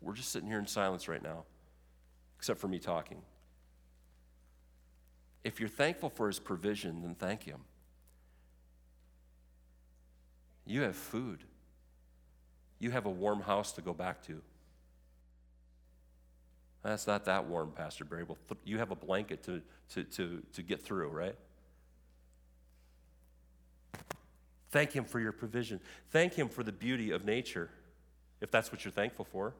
we're 0.00 0.14
just 0.14 0.32
sitting 0.32 0.48
here 0.48 0.58
in 0.58 0.66
silence 0.66 1.06
right 1.06 1.22
now, 1.22 1.44
except 2.38 2.58
for 2.60 2.68
me 2.68 2.78
talking. 2.78 3.22
If 5.44 5.60
you're 5.60 5.68
thankful 5.68 6.08
for 6.08 6.26
His 6.26 6.38
provision, 6.38 7.02
then 7.02 7.14
thank 7.14 7.44
Him. 7.44 7.60
You 10.66 10.80
have 10.80 10.96
food 10.96 11.44
you 12.78 12.90
have 12.90 13.06
a 13.06 13.10
warm 13.10 13.40
house 13.40 13.72
to 13.72 13.80
go 13.80 13.92
back 13.92 14.22
to. 14.26 14.40
That's 16.82 17.06
not 17.06 17.24
that 17.24 17.46
warm, 17.46 17.72
Pastor 17.74 18.04
Barry. 18.04 18.24
Well, 18.24 18.36
th- 18.48 18.60
you 18.64 18.78
have 18.78 18.90
a 18.90 18.94
blanket 18.94 19.42
to, 19.44 19.62
to, 19.94 20.04
to, 20.04 20.42
to 20.52 20.62
get 20.62 20.82
through, 20.82 21.08
right? 21.08 21.34
Thank 24.70 24.92
Him 24.92 25.04
for 25.04 25.18
your 25.18 25.32
provision. 25.32 25.80
Thank 26.10 26.34
Him 26.34 26.48
for 26.48 26.62
the 26.62 26.72
beauty 26.72 27.10
of 27.12 27.24
nature, 27.24 27.70
if 28.42 28.50
that's 28.50 28.70
what 28.70 28.84
you're 28.84 28.92
thankful 28.92 29.24
for. 29.24 29.54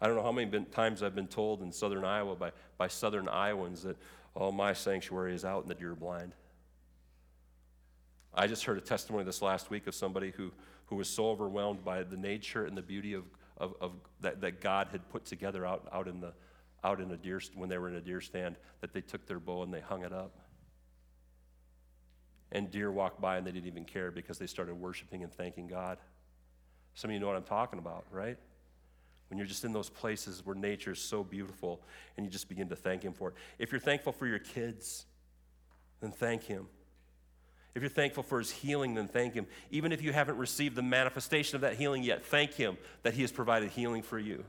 I 0.00 0.06
don't 0.06 0.14
know 0.14 0.22
how 0.22 0.32
many 0.32 0.48
been, 0.48 0.66
times 0.66 1.02
I've 1.02 1.14
been 1.14 1.26
told 1.26 1.62
in 1.62 1.72
southern 1.72 2.04
Iowa 2.04 2.36
by, 2.36 2.52
by 2.76 2.86
southern 2.88 3.28
Iowans 3.28 3.82
that, 3.82 3.96
oh, 4.36 4.52
my 4.52 4.74
sanctuary 4.74 5.34
is 5.34 5.44
out 5.44 5.62
in 5.62 5.68
the 5.68 5.74
deer 5.74 5.94
blind. 5.94 6.32
I 8.34 8.46
just 8.46 8.64
heard 8.64 8.76
a 8.76 8.82
testimony 8.82 9.24
this 9.24 9.40
last 9.40 9.70
week 9.70 9.86
of 9.86 9.94
somebody 9.94 10.30
who, 10.36 10.52
who 10.86 10.96
was 10.96 11.08
so 11.08 11.28
overwhelmed 11.28 11.84
by 11.84 12.02
the 12.02 12.16
nature 12.16 12.64
and 12.64 12.76
the 12.76 12.82
beauty 12.82 13.14
of, 13.14 13.24
of, 13.58 13.74
of 13.80 13.92
that, 14.20 14.40
that 14.40 14.60
God 14.60 14.88
had 14.90 15.08
put 15.10 15.24
together 15.24 15.66
out, 15.66 15.88
out 15.92 16.08
in 16.08 16.20
the 16.20 16.32
out 16.84 17.00
in 17.00 17.10
a 17.10 17.16
deer 17.16 17.40
when 17.54 17.68
they 17.68 17.78
were 17.78 17.88
in 17.88 17.96
a 17.96 18.00
deer 18.00 18.20
stand 18.20 18.54
that 18.80 18.92
they 18.92 19.00
took 19.00 19.26
their 19.26 19.40
bow 19.40 19.64
and 19.64 19.74
they 19.74 19.80
hung 19.80 20.04
it 20.04 20.12
up. 20.12 20.38
And 22.52 22.70
deer 22.70 22.92
walked 22.92 23.20
by 23.20 23.38
and 23.38 23.46
they 23.46 23.50
didn't 23.50 23.66
even 23.66 23.84
care 23.84 24.12
because 24.12 24.38
they 24.38 24.46
started 24.46 24.74
worshiping 24.74 25.24
and 25.24 25.32
thanking 25.32 25.66
God. 25.66 25.98
Some 26.94 27.10
of 27.10 27.14
you 27.14 27.18
know 27.18 27.26
what 27.26 27.34
I'm 27.34 27.42
talking 27.42 27.80
about, 27.80 28.04
right? 28.12 28.38
when 29.28 29.38
you're 29.38 29.46
just 29.46 29.64
in 29.64 29.72
those 29.72 29.88
places 29.88 30.44
where 30.44 30.54
nature 30.54 30.92
is 30.92 31.00
so 31.00 31.24
beautiful 31.24 31.82
and 32.16 32.24
you 32.24 32.30
just 32.30 32.48
begin 32.48 32.68
to 32.68 32.76
thank 32.76 33.02
Him 33.02 33.12
for 33.12 33.30
it. 33.30 33.34
If 33.58 33.72
you're 33.72 33.80
thankful 33.80 34.12
for 34.12 34.26
your 34.26 34.38
kids, 34.38 35.06
then 36.00 36.12
thank 36.12 36.44
Him. 36.44 36.68
If 37.76 37.82
you're 37.82 37.90
thankful 37.90 38.22
for 38.22 38.38
His 38.38 38.50
healing, 38.50 38.94
then 38.94 39.06
thank 39.06 39.34
Him. 39.34 39.46
Even 39.70 39.92
if 39.92 40.00
you 40.00 40.10
haven't 40.10 40.38
received 40.38 40.76
the 40.76 40.82
manifestation 40.82 41.56
of 41.56 41.60
that 41.60 41.74
healing 41.74 42.02
yet, 42.02 42.24
thank 42.24 42.54
Him 42.54 42.78
that 43.02 43.12
He 43.12 43.20
has 43.20 43.30
provided 43.30 43.68
healing 43.68 44.02
for 44.02 44.18
you. 44.18 44.44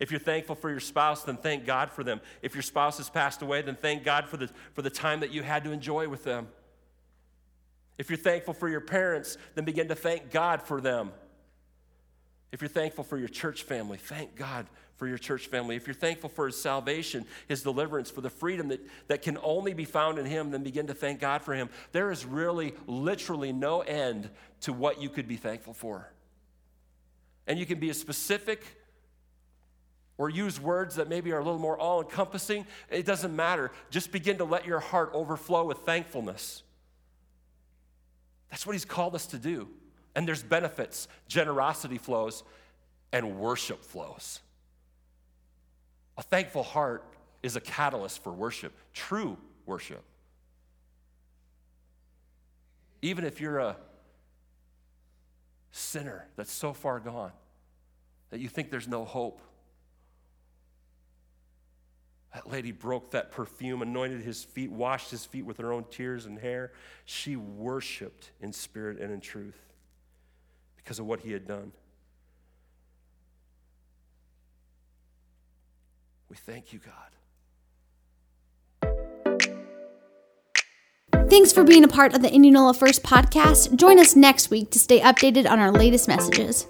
If 0.00 0.10
you're 0.10 0.18
thankful 0.18 0.54
for 0.54 0.70
your 0.70 0.80
spouse, 0.80 1.22
then 1.22 1.36
thank 1.36 1.66
God 1.66 1.90
for 1.90 2.02
them. 2.02 2.22
If 2.40 2.54
your 2.54 2.62
spouse 2.62 2.96
has 2.96 3.10
passed 3.10 3.42
away, 3.42 3.60
then 3.60 3.76
thank 3.76 4.04
God 4.04 4.26
for 4.26 4.38
the, 4.38 4.48
for 4.72 4.80
the 4.80 4.88
time 4.88 5.20
that 5.20 5.32
you 5.32 5.42
had 5.42 5.64
to 5.64 5.70
enjoy 5.70 6.08
with 6.08 6.24
them. 6.24 6.48
If 7.98 8.08
you're 8.08 8.16
thankful 8.16 8.54
for 8.54 8.70
your 8.70 8.80
parents, 8.80 9.36
then 9.54 9.66
begin 9.66 9.88
to 9.88 9.94
thank 9.94 10.30
God 10.30 10.62
for 10.62 10.80
them. 10.80 11.12
If 12.54 12.62
you're 12.62 12.68
thankful 12.68 13.02
for 13.02 13.18
your 13.18 13.26
church 13.26 13.64
family, 13.64 13.98
thank 13.98 14.36
God 14.36 14.68
for 14.94 15.08
your 15.08 15.18
church 15.18 15.48
family. 15.48 15.74
If 15.74 15.88
you're 15.88 15.94
thankful 15.94 16.30
for 16.30 16.46
his 16.46 16.56
salvation, 16.56 17.26
his 17.48 17.64
deliverance, 17.64 18.12
for 18.12 18.20
the 18.20 18.30
freedom 18.30 18.68
that, 18.68 18.80
that 19.08 19.22
can 19.22 19.38
only 19.42 19.74
be 19.74 19.84
found 19.84 20.20
in 20.20 20.24
him, 20.24 20.52
then 20.52 20.62
begin 20.62 20.86
to 20.86 20.94
thank 20.94 21.18
God 21.18 21.42
for 21.42 21.52
him. 21.52 21.68
There 21.90 22.12
is 22.12 22.24
really, 22.24 22.74
literally 22.86 23.52
no 23.52 23.80
end 23.80 24.30
to 24.60 24.72
what 24.72 25.02
you 25.02 25.08
could 25.08 25.26
be 25.26 25.34
thankful 25.36 25.74
for. 25.74 26.08
And 27.48 27.58
you 27.58 27.66
can 27.66 27.80
be 27.80 27.92
specific 27.92 28.64
or 30.16 30.30
use 30.30 30.60
words 30.60 30.94
that 30.94 31.08
maybe 31.08 31.32
are 31.32 31.40
a 31.40 31.44
little 31.44 31.58
more 31.58 31.76
all 31.76 32.02
encompassing. 32.02 32.68
It 32.88 33.04
doesn't 33.04 33.34
matter. 33.34 33.72
Just 33.90 34.12
begin 34.12 34.38
to 34.38 34.44
let 34.44 34.64
your 34.64 34.78
heart 34.78 35.10
overflow 35.12 35.64
with 35.64 35.78
thankfulness. 35.78 36.62
That's 38.48 38.64
what 38.64 38.74
he's 38.74 38.84
called 38.84 39.16
us 39.16 39.26
to 39.26 39.38
do. 39.38 39.70
And 40.14 40.28
there's 40.28 40.42
benefits. 40.42 41.08
Generosity 41.28 41.98
flows 41.98 42.44
and 43.12 43.38
worship 43.38 43.84
flows. 43.84 44.40
A 46.16 46.22
thankful 46.22 46.62
heart 46.62 47.04
is 47.42 47.56
a 47.56 47.60
catalyst 47.60 48.22
for 48.22 48.32
worship, 48.32 48.72
true 48.92 49.36
worship. 49.66 50.02
Even 53.02 53.24
if 53.24 53.40
you're 53.40 53.58
a 53.58 53.76
sinner 55.70 56.26
that's 56.36 56.52
so 56.52 56.72
far 56.72 57.00
gone 57.00 57.32
that 58.30 58.40
you 58.40 58.48
think 58.48 58.70
there's 58.70 58.88
no 58.88 59.04
hope. 59.04 59.40
That 62.32 62.50
lady 62.50 62.72
broke 62.72 63.10
that 63.10 63.30
perfume, 63.30 63.82
anointed 63.82 64.22
his 64.22 64.42
feet, 64.42 64.72
washed 64.72 65.10
his 65.10 65.24
feet 65.24 65.44
with 65.44 65.58
her 65.58 65.72
own 65.72 65.84
tears 65.90 66.26
and 66.26 66.38
hair. 66.38 66.72
She 67.04 67.36
worshiped 67.36 68.32
in 68.40 68.52
spirit 68.52 68.98
and 68.98 69.12
in 69.12 69.20
truth 69.20 69.58
because 70.84 70.98
of 70.98 71.06
what 71.06 71.20
he 71.20 71.32
had 71.32 71.48
done. 71.48 71.72
We 76.28 76.36
thank 76.36 76.72
you, 76.72 76.80
God. 76.80 76.92
Thanks 81.30 81.52
for 81.52 81.64
being 81.64 81.84
a 81.84 81.88
part 81.88 82.14
of 82.14 82.22
the 82.22 82.32
Indianola 82.32 82.74
First 82.74 83.02
podcast. 83.02 83.74
Join 83.76 83.98
us 83.98 84.14
next 84.14 84.50
week 84.50 84.70
to 84.70 84.78
stay 84.78 85.00
updated 85.00 85.50
on 85.50 85.58
our 85.58 85.72
latest 85.72 86.06
messages. 86.06 86.66